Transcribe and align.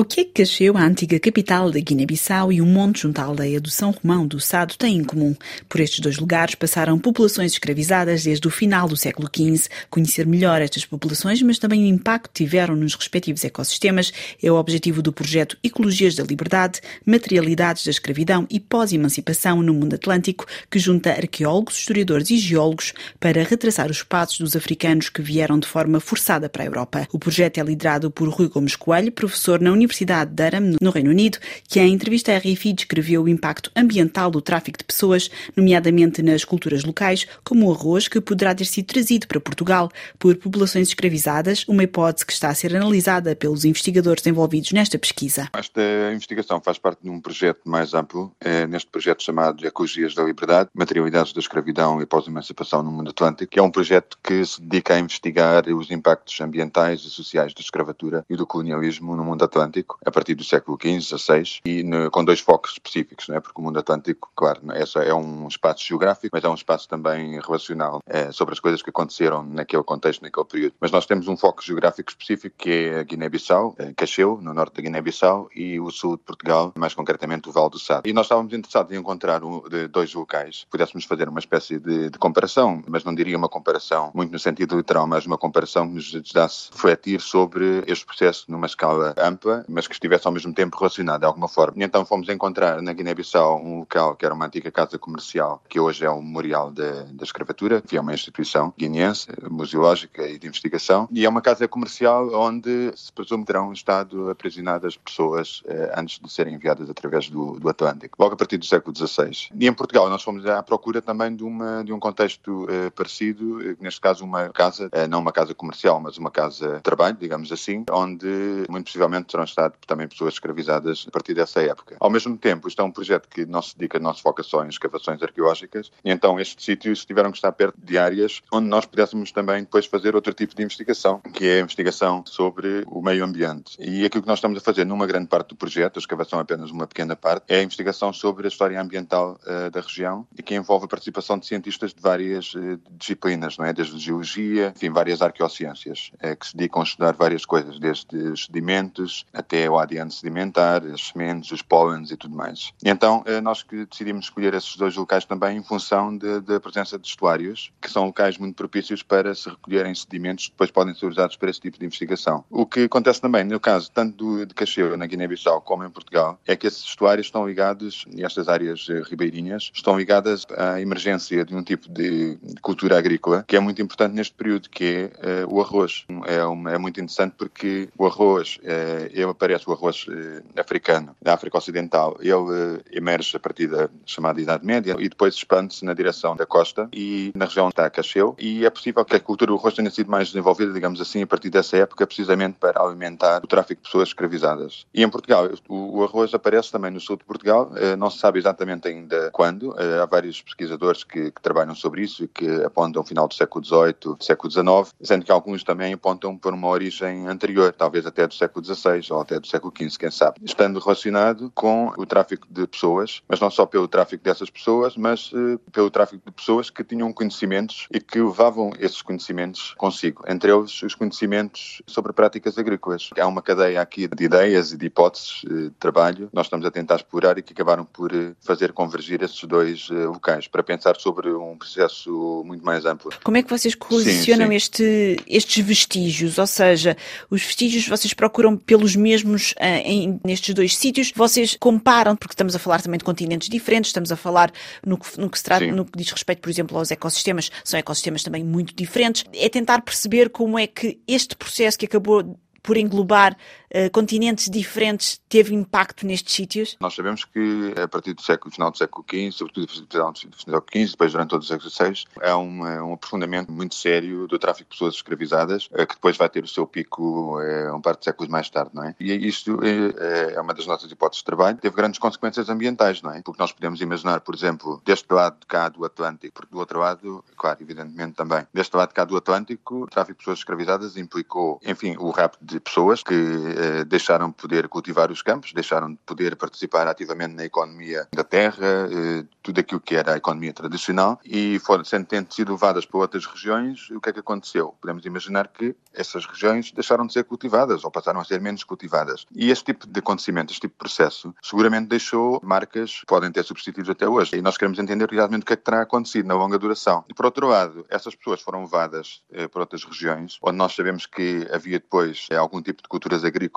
O 0.00 0.04
que 0.04 0.20
é 0.20 0.24
que 0.24 0.44
Cacheu, 0.44 0.76
a 0.76 0.84
antiga 0.84 1.18
capital 1.18 1.72
da 1.72 1.80
Guiné-Bissau, 1.80 2.52
e 2.52 2.60
o 2.60 2.66
monte 2.66 3.00
junto 3.00 3.18
à 3.18 3.24
aldeia 3.24 3.60
do 3.60 3.68
São 3.68 3.90
Romão 3.90 4.28
do 4.28 4.38
Sado 4.38 4.76
têm 4.78 4.98
em 4.98 5.02
comum? 5.02 5.34
Por 5.68 5.80
estes 5.80 5.98
dois 5.98 6.18
lugares 6.18 6.54
passaram 6.54 6.96
populações 7.00 7.50
escravizadas 7.50 8.22
desde 8.22 8.46
o 8.46 8.50
final 8.50 8.86
do 8.86 8.96
século 8.96 9.28
XV. 9.28 9.68
Conhecer 9.90 10.24
melhor 10.24 10.62
estas 10.62 10.86
populações, 10.86 11.42
mas 11.42 11.58
também 11.58 11.82
o 11.82 11.88
impacto 11.88 12.28
que 12.28 12.44
tiveram 12.44 12.76
nos 12.76 12.94
respectivos 12.94 13.42
ecossistemas, 13.42 14.12
é 14.40 14.52
o 14.52 14.54
objetivo 14.54 15.02
do 15.02 15.12
projeto 15.12 15.58
Ecologias 15.64 16.14
da 16.14 16.22
Liberdade, 16.22 16.80
Materialidades 17.04 17.82
da 17.82 17.90
Escravidão 17.90 18.46
e 18.48 18.60
Pós-Emancipação 18.60 19.62
no 19.62 19.74
Mundo 19.74 19.94
Atlântico, 19.94 20.46
que 20.70 20.78
junta 20.78 21.10
arqueólogos, 21.10 21.76
historiadores 21.76 22.30
e 22.30 22.38
geólogos 22.38 22.92
para 23.18 23.42
retraçar 23.42 23.90
os 23.90 24.04
passos 24.04 24.38
dos 24.38 24.54
africanos 24.54 25.08
que 25.08 25.20
vieram 25.20 25.58
de 25.58 25.66
forma 25.66 25.98
forçada 25.98 26.48
para 26.48 26.62
a 26.62 26.66
Europa. 26.66 27.08
O 27.12 27.18
projeto 27.18 27.58
é 27.58 27.64
liderado 27.64 28.12
por 28.12 28.28
Rui 28.28 28.46
Gomes 28.46 28.76
Coelho, 28.76 29.10
professor 29.10 29.60
na 29.60 29.72
Universidade 29.72 29.87
Universidade 29.88 30.30
de 30.30 30.36
Durham, 30.36 30.76
no 30.80 30.90
Reino 30.90 31.10
Unido, 31.10 31.38
que 31.66 31.80
em 31.80 31.92
entrevista 31.92 32.32
à 32.32 32.38
RFI 32.38 32.74
descreveu 32.74 33.22
o 33.22 33.28
impacto 33.28 33.70
ambiental 33.74 34.30
do 34.30 34.42
tráfico 34.42 34.78
de 34.78 34.84
pessoas, 34.84 35.30
nomeadamente 35.56 36.22
nas 36.22 36.44
culturas 36.44 36.84
locais, 36.84 37.26
como 37.42 37.66
o 37.66 37.72
arroz, 37.72 38.06
que 38.06 38.20
poderá 38.20 38.54
ter 38.54 38.66
sido 38.66 38.86
trazido 38.86 39.26
para 39.26 39.40
Portugal 39.40 39.90
por 40.18 40.36
populações 40.36 40.88
escravizadas, 40.88 41.64
uma 41.66 41.82
hipótese 41.82 42.26
que 42.26 42.32
está 42.32 42.50
a 42.50 42.54
ser 42.54 42.76
analisada 42.76 43.34
pelos 43.34 43.64
investigadores 43.64 44.26
envolvidos 44.26 44.72
nesta 44.72 44.98
pesquisa. 44.98 45.48
Esta 45.56 45.80
investigação 46.12 46.60
faz 46.60 46.78
parte 46.78 47.02
de 47.02 47.08
um 47.08 47.20
projeto 47.20 47.60
mais 47.64 47.94
amplo, 47.94 48.32
é 48.40 48.66
neste 48.66 48.90
projeto 48.90 49.22
chamado 49.22 49.66
Ecologias 49.66 50.14
da 50.14 50.22
Liberdade, 50.22 50.68
Materialidades 50.74 51.32
da 51.32 51.40
Escravidão 51.40 52.02
e 52.02 52.06
Pós-Emancipação 52.06 52.82
no 52.82 52.90
Mundo 52.90 53.10
Atlântico, 53.10 53.50
que 53.50 53.58
é 53.58 53.62
um 53.62 53.70
projeto 53.70 54.18
que 54.22 54.44
se 54.44 54.60
dedica 54.60 54.94
a 54.94 54.98
investigar 54.98 55.66
os 55.68 55.90
impactos 55.90 56.38
ambientais 56.40 57.00
e 57.00 57.10
sociais 57.10 57.54
da 57.54 57.60
escravatura 57.60 58.24
e 58.28 58.36
do 58.36 58.46
colonialismo 58.46 59.16
no 59.16 59.24
mundo 59.24 59.44
atlântico 59.44 59.77
Atlântico, 59.78 59.98
a 60.04 60.10
partir 60.10 60.34
do 60.34 60.44
século 60.44 60.78
XV, 60.80 61.18
XVI, 61.18 61.60
e 61.64 61.82
no, 61.82 62.10
com 62.10 62.24
dois 62.24 62.40
focos 62.40 62.72
específicos, 62.72 63.28
é? 63.28 63.40
porque 63.40 63.60
o 63.60 63.64
mundo 63.64 63.78
Atlântico, 63.78 64.30
claro, 64.34 64.60
essa 64.72 65.00
é 65.00 65.14
um 65.14 65.46
espaço 65.46 65.84
geográfico, 65.84 66.30
mas 66.32 66.44
é 66.44 66.48
um 66.48 66.54
espaço 66.54 66.88
também 66.88 67.40
relacional 67.40 68.00
é, 68.06 68.32
sobre 68.32 68.54
as 68.54 68.60
coisas 68.60 68.82
que 68.82 68.90
aconteceram 68.90 69.42
naquele 69.44 69.82
contexto, 69.82 70.22
naquele 70.22 70.46
período. 70.46 70.74
Mas 70.80 70.90
nós 70.90 71.06
temos 71.06 71.28
um 71.28 71.36
foco 71.36 71.62
geográfico 71.62 72.10
específico 72.10 72.56
que 72.58 72.70
é 72.70 73.00
a 73.00 73.02
Guiné-Bissau, 73.02 73.74
é, 73.78 73.92
Cacheu, 73.94 74.38
no 74.42 74.52
norte 74.52 74.76
da 74.76 74.82
Guiné-Bissau, 74.82 75.48
e 75.54 75.78
o 75.80 75.90
sul 75.90 76.16
de 76.16 76.22
Portugal, 76.22 76.72
mais 76.76 76.94
concretamente 76.94 77.48
o 77.48 77.52
Val 77.52 77.70
do 77.70 77.78
Sado. 77.78 78.08
E 78.08 78.12
nós 78.12 78.26
estávamos 78.26 78.52
interessados 78.52 78.92
em 78.92 78.96
encontrar 78.96 79.42
um, 79.44 79.62
dois 79.90 80.12
locais, 80.14 80.66
pudéssemos 80.70 81.04
fazer 81.04 81.28
uma 81.28 81.40
espécie 81.40 81.78
de, 81.78 82.10
de, 82.10 82.18
comparação, 82.18 82.82
mas 82.86 83.04
não 83.04 83.14
diria 83.14 83.36
uma 83.36 83.48
comparação 83.48 84.10
muito 84.14 84.32
no 84.32 84.38
sentido 84.38 84.76
literal, 84.76 85.06
mas 85.06 85.26
uma 85.26 85.38
comparação 85.38 85.86
que 85.88 85.94
nos 85.94 86.14
ajudasse 86.14 86.70
a 86.70 86.74
refletir 86.74 87.20
sobre 87.20 87.84
este 87.86 88.04
processo 88.04 88.44
numa 88.48 88.66
escala 88.66 89.14
ampla 89.18 89.64
mas 89.68 89.86
que 89.86 89.94
estivesse 89.94 90.26
ao 90.26 90.32
mesmo 90.32 90.52
tempo 90.52 90.76
relacionado 90.76 91.20
de 91.20 91.26
alguma 91.26 91.48
forma. 91.48 91.74
E 91.80 91.84
então 91.84 92.04
fomos 92.04 92.28
encontrar 92.28 92.80
na 92.82 92.92
Guiné-Bissau 92.92 93.62
um 93.62 93.80
local 93.80 94.16
que 94.16 94.24
era 94.24 94.34
uma 94.34 94.46
antiga 94.46 94.70
casa 94.70 94.98
comercial, 94.98 95.62
que 95.68 95.78
hoje 95.78 96.04
é 96.04 96.10
um 96.10 96.22
memorial 96.22 96.70
da, 96.70 97.06
escravatura, 97.22 97.80
que 97.80 97.96
é 97.96 98.00
uma 98.00 98.14
instituição 98.14 98.72
guineense, 98.76 99.28
museológica 99.50 100.26
e 100.26 100.38
de 100.38 100.46
investigação, 100.46 101.08
e 101.10 101.24
é 101.24 101.28
uma 101.28 101.42
casa 101.42 101.68
comercial 101.68 102.32
onde 102.32 102.92
se 102.96 103.12
presume 103.12 103.44
terão 103.44 103.72
estado 103.72 104.30
aprisionadas 104.30 104.96
pessoas 104.96 105.62
eh, 105.66 105.92
antes 105.96 106.18
de 106.18 106.30
serem 106.30 106.54
enviadas 106.54 106.88
através 106.88 107.28
do, 107.28 107.58
do, 107.58 107.68
Atlântico, 107.68 108.16
logo 108.18 108.34
a 108.34 108.36
partir 108.36 108.56
do 108.56 108.64
século 108.64 108.96
XVI. 108.96 109.48
E 109.58 109.66
em 109.66 109.72
Portugal 109.72 110.08
nós 110.08 110.22
fomos 110.22 110.46
à 110.46 110.62
procura 110.62 111.02
também 111.02 111.34
de, 111.34 111.44
uma, 111.44 111.84
de 111.84 111.92
um 111.92 112.00
contexto 112.00 112.66
eh, 112.70 112.90
parecido, 112.90 113.60
eh, 113.62 113.76
neste 113.80 114.00
caso 114.00 114.24
uma 114.24 114.48
casa, 114.50 114.88
eh, 114.92 115.06
não 115.06 115.20
uma 115.20 115.32
casa 115.32 115.54
comercial, 115.54 116.00
mas 116.00 116.18
uma 116.18 116.30
casa 116.30 116.76
de 116.76 116.82
trabalho, 116.82 117.16
digamos 117.18 117.52
assim, 117.52 117.84
onde 117.90 118.26
muito 118.68 118.86
possivelmente 118.86 119.26
terão 119.26 119.44
estado 119.44 119.57
também 119.86 120.08
pessoas 120.08 120.34
escravizadas 120.34 121.04
a 121.08 121.10
partir 121.10 121.34
dessa 121.34 121.60
época. 121.62 121.96
Ao 122.00 122.10
mesmo 122.10 122.36
tempo, 122.36 122.68
isto 122.68 122.80
é 122.80 122.84
um 122.84 122.90
projeto 122.90 123.28
que 123.28 123.44
não 123.46 123.62
se 123.62 123.76
dedica, 123.76 123.98
não 123.98 124.14
se 124.14 124.22
foca 124.22 124.42
só 124.42 124.64
em 124.64 124.68
escavações 124.68 125.22
arqueológicas, 125.22 125.90
e 126.04 126.10
então 126.10 126.38
estes 126.38 126.64
sítios 126.64 127.04
tiveram 127.04 127.30
que 127.30 127.38
estar 127.38 127.52
perto 127.52 127.76
de 127.82 127.98
áreas 127.98 128.42
onde 128.52 128.68
nós 128.68 128.86
pudéssemos 128.86 129.32
também 129.32 129.62
depois 129.62 129.86
fazer 129.86 130.14
outro 130.14 130.32
tipo 130.32 130.54
de 130.54 130.62
investigação, 130.62 131.20
que 131.32 131.46
é 131.46 131.58
a 131.58 131.62
investigação 131.62 132.22
sobre 132.26 132.84
o 132.86 133.02
meio 133.02 133.24
ambiente. 133.24 133.76
E 133.78 134.04
aquilo 134.04 134.22
que 134.22 134.28
nós 134.28 134.38
estamos 134.38 134.58
a 134.58 134.60
fazer 134.60 134.84
numa 134.84 135.06
grande 135.06 135.28
parte 135.28 135.48
do 135.48 135.56
projeto, 135.56 135.96
a 135.96 136.00
escavação 136.00 136.38
é 136.38 136.42
apenas 136.42 136.70
uma 136.70 136.86
pequena 136.86 137.16
parte, 137.16 137.44
é 137.48 137.60
a 137.60 137.62
investigação 137.62 138.12
sobre 138.12 138.46
a 138.46 138.48
história 138.48 138.80
ambiental 138.80 139.38
uh, 139.44 139.70
da 139.70 139.80
região 139.80 140.26
e 140.36 140.42
que 140.42 140.54
envolve 140.54 140.84
a 140.84 140.88
participação 140.88 141.38
de 141.38 141.46
cientistas 141.46 141.94
de 141.94 142.00
várias 142.00 142.54
uh, 142.54 142.78
disciplinas, 142.90 143.56
não 143.56 143.64
é? 143.64 143.72
Desde 143.72 143.98
geologia, 143.98 144.72
enfim, 144.74 144.90
várias 144.90 145.22
arqueociências, 145.22 146.10
uh, 146.14 146.36
que 146.36 146.46
se 146.46 146.56
dedicam 146.56 146.82
a 146.82 146.84
estudar 146.84 147.14
várias 147.14 147.44
coisas, 147.44 147.78
desde 147.78 148.36
sedimentos 148.36 149.24
até 149.32 149.47
até 149.48 149.68
o 149.68 149.78
ADN 149.78 150.10
sedimentar, 150.10 150.84
as 150.84 151.08
sementes, 151.08 151.50
os 151.50 151.62
pólenes 151.62 152.10
e 152.10 152.16
tudo 152.16 152.36
mais. 152.36 152.72
Então, 152.84 153.22
eh, 153.26 153.40
nós 153.40 153.64
decidimos 153.90 154.26
escolher 154.26 154.52
esses 154.52 154.76
dois 154.76 154.94
locais 154.94 155.24
também 155.24 155.56
em 155.56 155.62
função 155.62 156.16
da 156.16 156.60
presença 156.60 156.98
de 156.98 157.08
estuários, 157.08 157.72
que 157.80 157.90
são 157.90 158.06
locais 158.06 158.36
muito 158.36 158.54
propícios 158.54 159.02
para 159.02 159.34
se 159.34 159.48
recolherem 159.48 159.94
sedimentos 159.94 160.46
que 160.46 160.50
depois 160.50 160.70
podem 160.70 160.94
ser 160.94 161.06
usados 161.06 161.36
para 161.36 161.48
esse 161.48 161.60
tipo 161.60 161.78
de 161.78 161.86
investigação. 161.86 162.44
O 162.50 162.66
que 162.66 162.84
acontece 162.84 163.20
também, 163.20 163.44
no 163.44 163.58
caso 163.58 163.90
tanto 163.90 164.16
do, 164.16 164.46
de 164.46 164.54
Cacheu, 164.54 164.96
na 164.96 165.06
Guiné-Bissau, 165.06 165.62
como 165.62 165.84
em 165.84 165.90
Portugal, 165.90 166.38
é 166.46 166.54
que 166.54 166.66
esses 166.66 166.82
estuários 166.82 167.26
estão 167.26 167.46
ligados, 167.46 168.04
e 168.14 168.24
estas 168.24 168.48
áreas 168.48 168.86
eh, 168.90 169.02
ribeirinhas, 169.02 169.70
estão 169.72 169.98
ligadas 169.98 170.46
à 170.56 170.80
emergência 170.80 171.44
de 171.44 171.54
um 171.54 171.62
tipo 171.62 171.88
de 171.88 172.38
cultura 172.60 172.98
agrícola 172.98 173.44
que 173.46 173.56
é 173.56 173.60
muito 173.60 173.80
importante 173.80 174.14
neste 174.14 174.34
período, 174.34 174.68
que 174.68 175.10
é 175.22 175.44
uh, 175.44 175.54
o 175.54 175.60
arroz. 175.60 176.04
É, 176.26 176.44
uma, 176.44 176.72
é, 176.72 176.78
muito 176.78 177.00
interessante 177.00 177.34
porque 177.36 177.88
o 177.96 178.06
arroz 178.06 178.58
uh, 178.62 179.10
é 179.12 179.26
aparece 179.30 179.68
o 179.68 179.72
arroz 179.72 180.06
eh, 180.10 180.60
africano 180.60 181.14
da 181.20 181.34
África 181.34 181.58
Ocidental, 181.58 182.16
ele 182.20 182.80
eh, 182.92 182.98
emerge 182.98 183.36
a 183.36 183.40
partir 183.40 183.68
da 183.68 183.88
chamada 184.06 184.40
Idade 184.40 184.64
Média 184.64 184.96
e 184.98 185.08
depois 185.08 185.34
expande-se 185.34 185.84
na 185.84 185.94
direção 185.94 186.36
da 186.36 186.46
costa 186.46 186.88
e 186.92 187.32
na 187.34 187.44
região 187.44 187.68
está 187.68 187.88
Cacheu. 187.90 188.34
E 188.38 188.64
é 188.64 188.70
possível 188.70 189.04
que 189.04 189.16
a 189.16 189.20
cultura 189.20 189.50
do 189.50 189.58
arroz 189.58 189.74
tenha 189.74 189.90
sido 189.90 190.10
mais 190.10 190.28
desenvolvida, 190.28 190.72
digamos 190.72 191.00
assim, 191.00 191.22
a 191.22 191.26
partir 191.26 191.50
dessa 191.50 191.76
época, 191.76 192.06
precisamente 192.06 192.56
para 192.58 192.80
alimentar 192.80 193.42
o 193.42 193.46
tráfico 193.46 193.82
de 193.82 193.88
pessoas 193.88 194.08
escravizadas. 194.08 194.86
E 194.92 195.02
em 195.02 195.08
Portugal, 195.08 195.48
o, 195.68 195.98
o 195.98 196.04
arroz 196.04 196.34
aparece 196.34 196.70
também 196.70 196.90
no 196.90 197.00
sul 197.00 197.16
de 197.16 197.24
Portugal, 197.24 197.72
eh, 197.76 197.96
não 197.96 198.10
se 198.10 198.18
sabe 198.18 198.38
exatamente 198.38 198.88
ainda 198.88 199.30
quando, 199.32 199.74
há 199.78 200.06
vários 200.06 200.42
pesquisadores 200.42 201.04
que, 201.04 201.30
que 201.30 201.40
trabalham 201.40 201.74
sobre 201.74 202.02
isso 202.02 202.24
e 202.24 202.28
que 202.28 202.48
apontam 202.64 203.02
o 203.02 203.04
final 203.04 203.26
do 203.28 203.34
século 203.34 203.64
XVIII, 203.64 204.16
século 204.20 204.50
XIX, 204.50 204.94
sendo 205.02 205.24
que 205.24 205.32
alguns 205.32 205.62
também 205.62 205.92
apontam 205.92 206.36
por 206.36 206.52
uma 206.52 206.68
origem 206.68 207.26
anterior, 207.26 207.72
talvez 207.72 208.06
até 208.06 208.26
do 208.26 208.34
século 208.34 208.64
XVI 208.64 209.00
ou 209.18 209.22
até 209.22 209.38
do 209.38 209.46
século 209.46 209.72
XV, 209.76 209.98
quem 209.98 210.10
sabe, 210.10 210.40
estando 210.44 210.78
relacionado 210.78 211.50
com 211.54 211.92
o 211.96 212.06
tráfico 212.06 212.46
de 212.50 212.66
pessoas, 212.66 213.22
mas 213.28 213.40
não 213.40 213.50
só 213.50 213.66
pelo 213.66 213.88
tráfico 213.88 214.22
dessas 214.22 214.48
pessoas, 214.48 214.96
mas 214.96 215.32
uh, 215.32 215.58
pelo 215.72 215.90
tráfico 215.90 216.22
de 216.24 216.32
pessoas 216.32 216.70
que 216.70 216.84
tinham 216.84 217.12
conhecimentos 217.12 217.86
e 217.92 218.00
que 218.00 218.20
levavam 218.20 218.70
esses 218.78 219.02
conhecimentos 219.02 219.74
consigo, 219.76 220.24
entre 220.28 220.52
eles 220.52 220.82
os 220.82 220.94
conhecimentos 220.94 221.82
sobre 221.86 222.12
práticas 222.12 222.56
agrícolas. 222.58 223.10
Há 223.18 223.26
uma 223.26 223.42
cadeia 223.42 223.80
aqui 223.80 224.08
de 224.08 224.24
ideias 224.24 224.72
e 224.72 224.76
de 224.76 224.86
hipóteses 224.86 225.42
uh, 225.44 225.48
de 225.48 225.70
trabalho 225.78 226.28
que 226.28 226.34
nós 226.34 226.46
estamos 226.46 226.64
a 226.64 226.70
tentar 226.70 226.96
explorar 226.96 227.38
e 227.38 227.42
que 227.42 227.52
acabaram 227.52 227.84
por 227.84 228.12
uh, 228.12 228.36
fazer 228.40 228.72
convergir 228.72 229.22
esses 229.22 229.42
dois 229.44 229.88
locais 229.90 230.46
para 230.46 230.62
pensar 230.62 230.96
sobre 230.96 231.32
um 231.32 231.56
processo 231.56 232.42
muito 232.44 232.64
mais 232.64 232.84
amplo. 232.84 233.10
Como 233.24 233.36
é 233.36 233.42
que 233.42 233.50
vocês 233.50 233.74
colecionam 233.74 234.52
Este, 234.52 235.16
estes 235.26 235.64
vestígios? 235.64 236.38
Ou 236.38 236.46
seja, 236.46 236.96
os 237.30 237.42
vestígios 237.42 237.88
vocês 237.88 238.14
procuram 238.14 238.56
pelos 238.56 238.94
mesmos 239.08 239.52
uh, 239.52 239.82
em, 239.84 240.20
nestes 240.24 240.54
dois 240.54 240.76
sítios. 240.76 241.12
Vocês 241.14 241.56
comparam, 241.58 242.14
porque 242.14 242.34
estamos 242.34 242.54
a 242.54 242.58
falar 242.58 242.82
também 242.82 242.98
de 242.98 243.04
continentes 243.04 243.48
diferentes, 243.48 243.88
estamos 243.88 244.12
a 244.12 244.16
falar 244.16 244.52
no 244.84 244.98
que, 244.98 245.18
no 245.18 245.30
que 245.30 245.38
se 245.38 245.44
trata, 245.44 245.66
no 245.66 245.84
que 245.84 245.96
diz 245.96 246.10
respeito, 246.10 246.40
por 246.40 246.50
exemplo, 246.50 246.76
aos 246.76 246.90
ecossistemas, 246.90 247.50
são 247.64 247.78
ecossistemas 247.78 248.22
também 248.22 248.44
muito 248.44 248.74
diferentes. 248.74 249.24
É 249.34 249.48
tentar 249.48 249.80
perceber 249.82 250.28
como 250.28 250.58
é 250.58 250.66
que 250.66 251.00
este 251.06 251.34
processo 251.34 251.78
que 251.78 251.86
acabou 251.86 252.38
por 252.62 252.76
englobar 252.76 253.36
uh, 253.74 253.90
continentes 253.92 254.50
diferentes, 254.50 255.20
teve 255.28 255.54
impacto 255.54 256.06
nestes 256.06 256.34
sítios? 256.34 256.76
Nós 256.80 256.94
sabemos 256.94 257.24
que 257.24 257.74
a 257.80 257.88
partir 257.88 258.14
do 258.14 258.22
século, 258.22 258.52
final 258.52 258.70
do 258.70 258.78
século 258.78 259.04
XV, 259.08 259.32
sobretudo 259.32 259.68
final 259.68 260.12
do 260.12 260.18
século 260.18 260.64
XV, 260.72 260.90
depois 260.90 261.12
durante 261.12 261.30
todo 261.30 261.42
o 261.42 261.44
século 261.44 261.70
XVI, 261.70 262.04
é 262.20 262.34
um, 262.34 262.62
um 262.62 262.92
aprofundamento 262.94 263.52
muito 263.52 263.74
sério 263.74 264.26
do 264.26 264.38
tráfico 264.38 264.70
de 264.70 264.76
pessoas 264.76 264.94
escravizadas, 264.94 265.66
uh, 265.66 265.86
que 265.86 265.94
depois 265.94 266.16
vai 266.16 266.28
ter 266.28 266.44
o 266.44 266.48
seu 266.48 266.66
pico 266.66 267.40
uh, 267.40 267.74
um 267.74 267.80
par 267.80 267.96
de 267.96 268.04
séculos 268.04 268.30
mais 268.30 268.48
tarde, 268.50 268.70
não 268.74 268.84
é? 268.84 268.94
E 268.98 269.12
isto 269.26 269.58
é, 269.64 270.34
é 270.34 270.40
uma 270.40 270.54
das 270.54 270.66
nossas 270.66 270.90
hipóteses 270.90 271.20
de 271.20 271.24
trabalho. 271.24 271.58
Teve 271.58 271.74
grandes 271.74 271.98
consequências 271.98 272.48
ambientais, 272.48 273.02
não 273.02 273.12
é? 273.12 273.22
Porque 273.22 273.40
nós 273.40 273.52
podemos 273.52 273.80
imaginar, 273.80 274.20
por 274.20 274.34
exemplo, 274.34 274.80
deste 274.84 275.12
lado 275.12 275.38
de 275.40 275.46
cá 275.46 275.68
do 275.68 275.84
Atlântico, 275.84 276.34
porque 276.34 276.52
do 276.52 276.58
outro 276.58 276.78
lado, 276.78 277.24
claro, 277.36 277.58
evidentemente 277.60 278.14
também, 278.14 278.46
deste 278.52 278.76
lado 278.76 278.88
de 278.88 278.94
cá 278.94 279.04
do 279.04 279.16
Atlântico, 279.16 279.82
o 279.82 279.86
tráfico 279.86 280.14
de 280.14 280.18
pessoas 280.18 280.38
escravizadas 280.38 280.96
implicou, 280.96 281.60
enfim, 281.64 281.96
o 281.98 282.10
rapto 282.10 282.38
de 282.42 282.60
pessoas 282.60 283.02
que 283.02 283.14
eh, 283.58 283.84
deixaram 283.84 284.28
de 284.28 284.34
poder 284.34 284.68
cultivar 284.68 285.10
os 285.10 285.20
campos, 285.20 285.52
deixaram 285.52 285.90
de 285.90 285.98
poder 286.06 286.36
participar 286.36 286.86
ativamente 286.86 287.34
na 287.34 287.44
economia 287.44 288.06
da 288.14 288.22
terra, 288.22 288.88
eh, 288.88 289.24
tudo 289.42 289.58
aquilo 289.58 289.80
que 289.80 289.96
era 289.96 290.14
a 290.14 290.16
economia 290.16 290.52
tradicional, 290.52 291.18
e 291.24 291.58
foram 291.58 291.84
sendo 291.84 292.06
tendo 292.06 292.32
sido 292.32 292.52
levadas 292.52 292.86
para 292.86 293.00
outras 293.00 293.26
regiões, 293.26 293.90
o 293.90 294.00
que 294.00 294.10
é 294.10 294.12
que 294.12 294.20
aconteceu? 294.20 294.76
Podemos 294.80 295.04
imaginar 295.04 295.48
que 295.48 295.74
essas 295.92 296.24
regiões 296.24 296.70
deixaram 296.70 297.04
de 297.04 297.12
ser 297.12 297.24
cultivadas 297.24 297.84
ou 297.84 297.90
passaram 297.90 298.20
a 298.20 298.24
ser 298.24 298.40
menos 298.40 298.62
cultivadas. 298.62 299.26
E 299.34 299.50
este 299.50 299.72
tipo 299.72 299.88
de 299.88 299.98
acontecimento, 299.98 300.52
este 300.52 300.60
tipo 300.60 300.74
de 300.74 300.78
processo, 300.78 301.34
seguramente 301.42 301.88
deixou 301.88 302.40
marcas 302.44 303.00
que 303.00 303.06
podem 303.06 303.32
ter 303.32 303.42
substituídos 303.42 303.90
até 303.90 304.08
hoje. 304.08 304.36
E 304.36 304.42
nós 304.42 304.56
queremos 304.56 304.78
entender 304.78 305.10
realmente 305.10 305.42
o 305.42 305.46
que 305.46 305.54
é 305.54 305.56
que 305.56 305.64
terá 305.64 305.82
acontecido 305.82 306.26
na 306.26 306.34
longa 306.34 306.58
duração. 306.58 307.04
E 307.08 307.14
por 307.14 307.24
outro 307.24 307.48
lado, 307.48 307.84
essas 307.88 308.14
pessoas 308.14 308.40
foram 308.40 308.60
levadas 308.60 309.22
eh, 309.32 309.48
para 309.48 309.62
outras 309.62 309.82
regiões, 309.82 310.38
onde 310.40 310.56
nós 310.56 310.74
sabemos 310.74 311.06
que 311.06 311.48
havia 311.52 311.80
depois 311.80 312.28
algum 312.38 312.62
tipo 312.62 312.82
de 312.82 312.88
culturas 312.88 313.24
agrícolas 313.24 313.47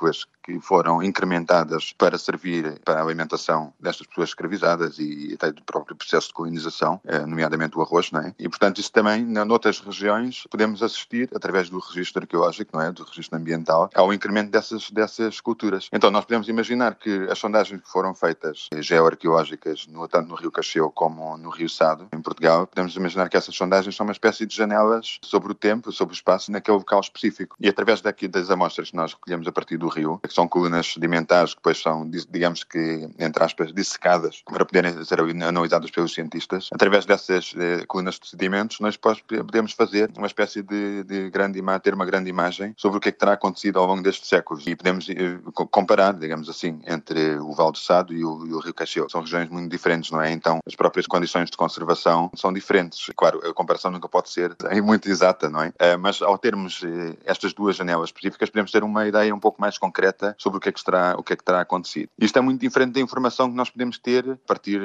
que 0.44 0.60
foram 0.60 1.02
incrementadas 1.04 1.94
para 1.94 2.18
servir 2.18 2.80
para 2.84 3.00
a 3.00 3.04
alimentação 3.04 3.74
destas 3.80 4.08
pessoas 4.08 4.30
escravizadas 4.30 4.98
e 5.00 5.34
até 5.34 5.52
do 5.52 5.62
próprio 5.64 5.96
processo 5.96 6.30
de 6.30 6.34
colonização, 6.34 7.00
eh, 7.06 7.20
nomeadamente 7.20 7.78
o 7.78 7.82
arroz, 7.82 8.12
não 8.12 8.22
é? 8.22 8.34
E 8.40 8.50
portanto 8.50 8.80
isso 8.80 8.92
também, 8.92 9.24
noutras 9.24 9.80
regiões, 9.80 10.44
podemos 10.50 10.82
assistir 10.82 11.30
através 11.34 11.70
do 11.70 11.80
registro 11.80 12.22
arqueológico, 12.22 12.76
não 12.76 12.82
é? 12.82 12.92
Do 12.92 13.04
registro 13.04 13.38
ambiental, 13.38 13.90
ao 13.94 14.14
incremento 14.14 14.52
dessas, 14.52 14.90
dessas 14.90 15.40
culturas. 15.40 15.88
Então 15.92 16.10
nós 16.10 16.26
podemos 16.26 16.48
imaginar 16.50 16.96
que 16.96 17.28
as 17.30 17.38
sondagens 17.38 17.82
que 17.82 17.90
foram 17.90 18.14
feitas 18.14 18.68
eh, 18.74 18.82
geoarqueológicas, 18.82 19.88
no, 19.88 20.08
tanto 20.08 20.28
no 20.30 20.36
Rio 20.36 20.52
Cacheu 20.52 20.90
como 20.92 21.38
no 21.38 21.50
Rio 21.50 21.70
Sado, 21.70 22.08
em 22.14 22.22
Portugal, 22.22 22.68
podemos 22.68 22.96
imaginar 22.96 23.30
que 23.30 23.38
essas 23.38 23.56
sondagens 23.56 23.96
são 23.96 24.06
uma 24.06 24.14
espécie 24.14 24.46
de 24.46 24.56
janelas 24.56 25.20
sobre 25.24 25.52
o 25.52 25.56
tempo, 25.56 25.92
sobre 25.92 26.14
o 26.14 26.16
espaço, 26.16 26.52
naquele 26.52 26.78
local 26.78 27.00
específico. 27.00 27.56
E 27.60 27.70
através 27.70 28.02
daqui 28.02 28.28
das 28.28 28.50
amostras 28.50 28.92
que 28.92 28.96
nós 28.96 29.14
recolhemos 29.14 29.48
a 29.48 29.52
partir 29.52 29.78
do 29.82 29.90
rio, 29.90 30.20
que 30.24 30.34
são 30.34 30.48
colunas 30.48 30.94
sedimentares 30.94 31.54
que 31.54 31.60
depois 31.60 31.82
são, 31.82 32.10
digamos 32.10 32.64
que, 32.64 33.10
entre 33.20 33.44
aspas, 33.44 33.74
dissecadas 33.74 34.44
para 34.46 34.66
poderem 34.66 35.04
ser 35.04 35.20
analisadas 35.20 35.92
pelos 35.92 36.14
cientistas, 36.14 36.70
através 36.72 37.06
dessas 37.06 37.54
eh, 37.58 37.84
colunas 37.88 38.20
de 38.20 38.30
sedimentos, 38.30 38.80
nós 38.80 38.98
podemos 38.98 39.74
fazer 39.74 40.12
uma 40.18 40.28
espécie 40.28 40.62
de, 40.62 41.04
de 41.04 41.30
grande 41.30 41.60
imagem, 41.60 41.82
ter 41.82 41.94
uma 41.94 42.06
grande 42.06 42.30
imagem 42.30 42.74
sobre 42.78 42.98
o 42.98 43.02
que 43.02 43.10
é 43.10 43.12
que 43.12 43.18
terá 43.18 43.34
acontecido 43.34 43.80
ao 43.80 43.86
longo 43.86 44.02
destes 44.02 44.30
séculos. 44.30 44.66
E 44.68 44.76
podemos 44.76 45.10
eh, 45.10 45.40
comparar, 45.54 46.14
digamos 46.14 46.50
assim, 46.50 46.80
entre 46.86 47.38
o 47.38 47.54
Val 47.54 47.72
do 47.72 47.78
Sado 47.78 48.14
e 48.14 48.24
o, 48.24 48.46
e 48.46 48.54
o 48.54 48.60
Rio 48.60 48.74
Cacheu. 48.74 49.10
São 49.10 49.22
regiões 49.22 49.50
muito 49.50 49.70
diferentes, 49.70 50.12
não 50.12 50.22
é? 50.22 50.32
Então, 50.32 50.60
as 50.66 50.76
próprias 50.76 51.08
condições 51.08 51.50
de 51.50 51.58
conservação 51.58 52.30
são 52.36 52.54
diferentes. 52.54 53.10
Claro, 53.16 53.42
a 53.48 53.54
comparação 53.54 53.92
nunca 53.92 54.08
pode 54.08 54.30
ser 54.30 54.56
muito 54.84 55.10
exata, 55.10 55.50
não 55.50 55.62
é? 55.62 55.74
Eh, 55.80 55.98
mas 55.98 56.22
ao 56.22 56.38
termos 56.38 56.82
estas 57.26 57.54
duas 57.54 57.76
janelas 57.76 58.10
específicas, 58.10 58.50
podemos 58.50 58.72
ter 58.72 58.84
uma 58.84 59.08
ideia 59.08 59.34
um 59.34 59.40
pouco 59.40 59.60
mais 59.60 59.71
concreta 59.78 60.36
sobre 60.38 60.58
o 60.58 60.62
que 60.62 60.70
é 60.70 60.72
que 60.72 60.84
terá, 60.84 61.16
o 61.18 61.24
que 61.24 61.34
é 61.34 61.36
que 61.36 61.44
terá 61.44 61.62
acontecido. 61.62 62.10
Isto 62.20 62.40
é 62.40 62.42
muito 62.42 62.62
diferente 62.62 62.94
da 62.94 63.00
informação 63.00 63.50
que 63.50 63.56
nós 63.56 63.70
podemos 63.70 63.98
ter 63.98 64.30
a 64.30 64.48
partir, 64.48 64.82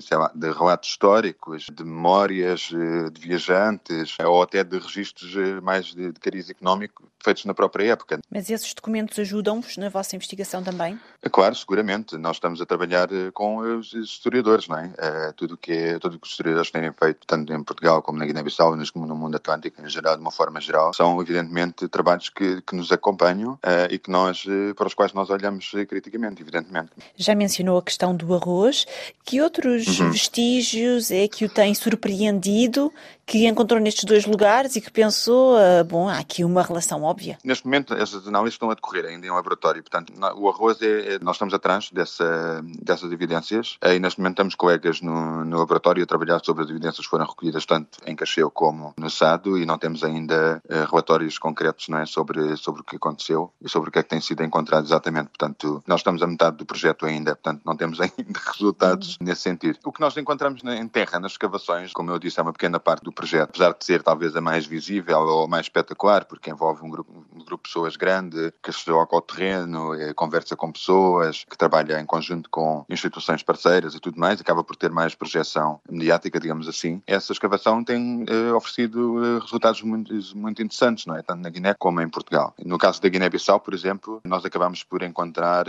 sei 0.00 0.16
lá, 0.16 0.30
de 0.34 0.50
relatos 0.50 0.90
históricos, 0.90 1.66
de 1.72 1.84
memórias 1.84 2.70
de 3.12 3.20
viajantes 3.20 4.16
ou 4.24 4.42
até 4.42 4.62
de 4.64 4.78
registros 4.78 5.34
mais 5.62 5.86
de, 5.86 6.12
de 6.12 6.20
cariz 6.20 6.50
económico 6.50 7.10
feitos 7.22 7.44
na 7.44 7.54
própria 7.54 7.92
época. 7.92 8.20
Mas 8.30 8.50
esses 8.50 8.74
documentos 8.74 9.18
ajudam-vos 9.18 9.76
na 9.76 9.88
vossa 9.88 10.16
investigação 10.16 10.62
também? 10.62 10.98
É 11.24 11.28
claro, 11.28 11.54
seguramente. 11.54 12.18
Nós 12.18 12.36
estamos 12.36 12.60
a 12.60 12.66
trabalhar 12.66 13.08
eh, 13.12 13.30
com 13.32 13.58
os 13.58 13.92
historiadores, 13.94 14.66
não 14.66 14.76
é? 14.76 14.92
é 14.98 15.32
tudo 15.32 15.56
que 15.56 15.72
é, 15.72 15.98
tudo 16.00 16.18
que 16.18 16.26
os 16.26 16.32
historiadores 16.32 16.70
têm 16.72 16.92
feito, 16.92 17.20
tanto 17.26 17.52
em 17.52 17.62
Portugal 17.62 18.02
como 18.02 18.18
na 18.18 18.26
Guiné-Bissau, 18.26 18.76
como 18.92 19.06
no 19.06 19.14
mundo 19.14 19.36
atlântico 19.36 19.80
em 19.80 19.88
geral, 19.88 20.16
de 20.16 20.20
uma 20.20 20.32
forma 20.32 20.60
geral, 20.60 20.92
são 20.92 21.20
evidentemente 21.22 21.86
trabalhos 21.86 22.28
que, 22.28 22.60
que 22.62 22.74
nos 22.74 22.90
acompanham 22.90 23.52
uh, 23.52 23.86
e 23.88 23.98
que 23.98 24.10
nós, 24.10 24.44
para 24.76 24.88
os 24.88 24.94
quais 24.94 25.12
nós 25.12 25.30
olhamos 25.30 25.70
criticamente, 25.88 26.42
evidentemente. 26.42 26.90
Já 27.16 27.36
mencionou 27.36 27.78
a 27.78 27.82
questão 27.82 28.16
do 28.16 28.34
arroz. 28.34 28.84
Que 29.24 29.40
outros 29.40 30.00
uhum. 30.00 30.10
vestígios 30.10 31.10
é 31.12 31.28
que 31.28 31.44
o 31.44 31.48
tem 31.48 31.72
surpreendido 31.74 32.92
que 33.32 33.46
encontrou 33.46 33.80
nestes 33.80 34.04
dois 34.04 34.26
lugares 34.26 34.76
e 34.76 34.80
que 34.82 34.90
pensou, 34.90 35.56
uh, 35.56 35.82
bom, 35.84 36.06
há 36.06 36.18
aqui 36.18 36.44
uma 36.44 36.62
relação 36.62 37.02
óbvia? 37.02 37.38
Neste 37.42 37.64
momento, 37.64 37.94
essas 37.94 38.28
análises 38.28 38.56
estão 38.56 38.70
a 38.70 38.74
decorrer 38.74 39.06
ainda 39.06 39.26
em 39.26 39.30
laboratório. 39.30 39.82
Portanto, 39.82 40.12
o 40.36 40.50
arroz 40.50 40.82
é, 40.82 41.14
é 41.14 41.18
nós 41.18 41.36
estamos 41.36 41.54
atrás 41.54 41.88
dessa, 41.90 42.62
dessas 42.82 43.10
evidências 43.10 43.78
e 43.82 43.98
neste 43.98 44.20
momento 44.20 44.36
temos 44.36 44.54
colegas 44.54 45.00
no, 45.00 45.46
no, 45.46 45.58
laboratório 45.58 46.02
a 46.02 46.06
trabalhar 46.06 46.40
sobre 46.44 46.64
as 46.64 46.68
evidências 46.68 47.06
que 47.06 47.10
foram 47.10 47.24
recolhidas 47.24 47.64
tanto 47.64 47.98
em 48.06 48.14
Cacheu 48.14 48.50
como 48.50 48.92
no 48.98 49.08
Sado 49.08 49.56
e 49.56 49.64
não 49.64 49.78
temos 49.78 50.04
ainda 50.04 50.62
uh, 50.68 50.90
relatórios 50.90 51.38
concretos 51.38 51.88
não 51.88 52.00
é, 52.00 52.04
sobre, 52.04 52.54
sobre 52.58 52.82
o 52.82 52.84
que 52.84 52.96
aconteceu 52.96 53.50
e 53.62 53.68
sobre 53.68 53.88
o 53.88 53.92
que 53.92 53.98
é 53.98 54.02
que 54.02 54.10
tem 54.10 54.20
sido 54.20 54.44
encontrado 54.44 54.84
exatamente. 54.84 55.28
Portanto, 55.28 55.82
nós 55.86 56.00
estamos 56.00 56.22
a 56.22 56.26
metade 56.26 56.58
do 56.58 56.66
projeto 56.66 57.06
ainda, 57.06 57.34
portanto, 57.34 57.62
não 57.64 57.78
temos 57.78 57.98
ainda 57.98 58.40
resultados 58.52 59.16
uhum. 59.16 59.26
nesse 59.26 59.40
sentido. 59.40 59.78
O 59.86 59.90
que 59.90 60.02
nós 60.02 60.14
encontramos 60.18 60.62
em 60.62 60.86
terra, 60.88 61.18
nas 61.18 61.32
escavações, 61.32 61.94
como 61.94 62.10
eu 62.10 62.18
disse, 62.18 62.38
é 62.38 62.42
uma 62.42 62.52
pequena 62.52 62.78
parte 62.78 63.04
do 63.04 63.21
projeto, 63.22 63.50
apesar 63.50 63.72
de 63.78 63.84
ser 63.84 64.02
talvez 64.02 64.34
a 64.34 64.40
mais 64.40 64.66
visível 64.66 65.20
ou 65.20 65.44
a 65.44 65.48
mais 65.48 65.66
espetacular, 65.66 66.24
porque 66.24 66.50
envolve 66.50 66.84
um 66.84 66.90
grupo, 66.90 67.24
um 67.32 67.44
grupo 67.44 67.62
de 67.62 67.68
pessoas 67.68 67.96
grande 67.96 68.52
que 68.60 68.72
se 68.72 68.78
desloca 68.78 69.14
ao 69.14 69.22
terreno, 69.22 69.94
eh, 69.94 70.12
conversa 70.12 70.56
com 70.56 70.72
pessoas, 70.72 71.44
que 71.48 71.56
trabalha 71.56 72.00
em 72.00 72.04
conjunto 72.04 72.50
com 72.50 72.84
instituições 72.88 73.40
parceiras 73.40 73.94
e 73.94 74.00
tudo 74.00 74.18
mais, 74.18 74.40
acaba 74.40 74.64
por 74.64 74.74
ter 74.74 74.90
mais 74.90 75.14
projeção 75.14 75.80
mediática, 75.88 76.40
digamos 76.40 76.66
assim. 76.66 77.00
Essa 77.06 77.32
escavação 77.32 77.84
tem 77.84 78.24
eh, 78.28 78.52
oferecido 78.52 79.24
eh, 79.24 79.38
resultados 79.40 79.82
muito, 79.82 80.12
muito 80.34 80.60
interessantes, 80.60 81.06
não 81.06 81.16
é? 81.16 81.22
Tanto 81.22 81.42
na 81.42 81.48
Guiné 81.48 81.74
como 81.74 82.00
em 82.00 82.08
Portugal. 82.08 82.52
No 82.64 82.76
caso 82.76 83.00
da 83.00 83.08
Guiné-Bissau, 83.08 83.60
por 83.60 83.72
exemplo, 83.72 84.20
nós 84.24 84.44
acabamos 84.44 84.82
por 84.82 85.02
encontrar 85.02 85.66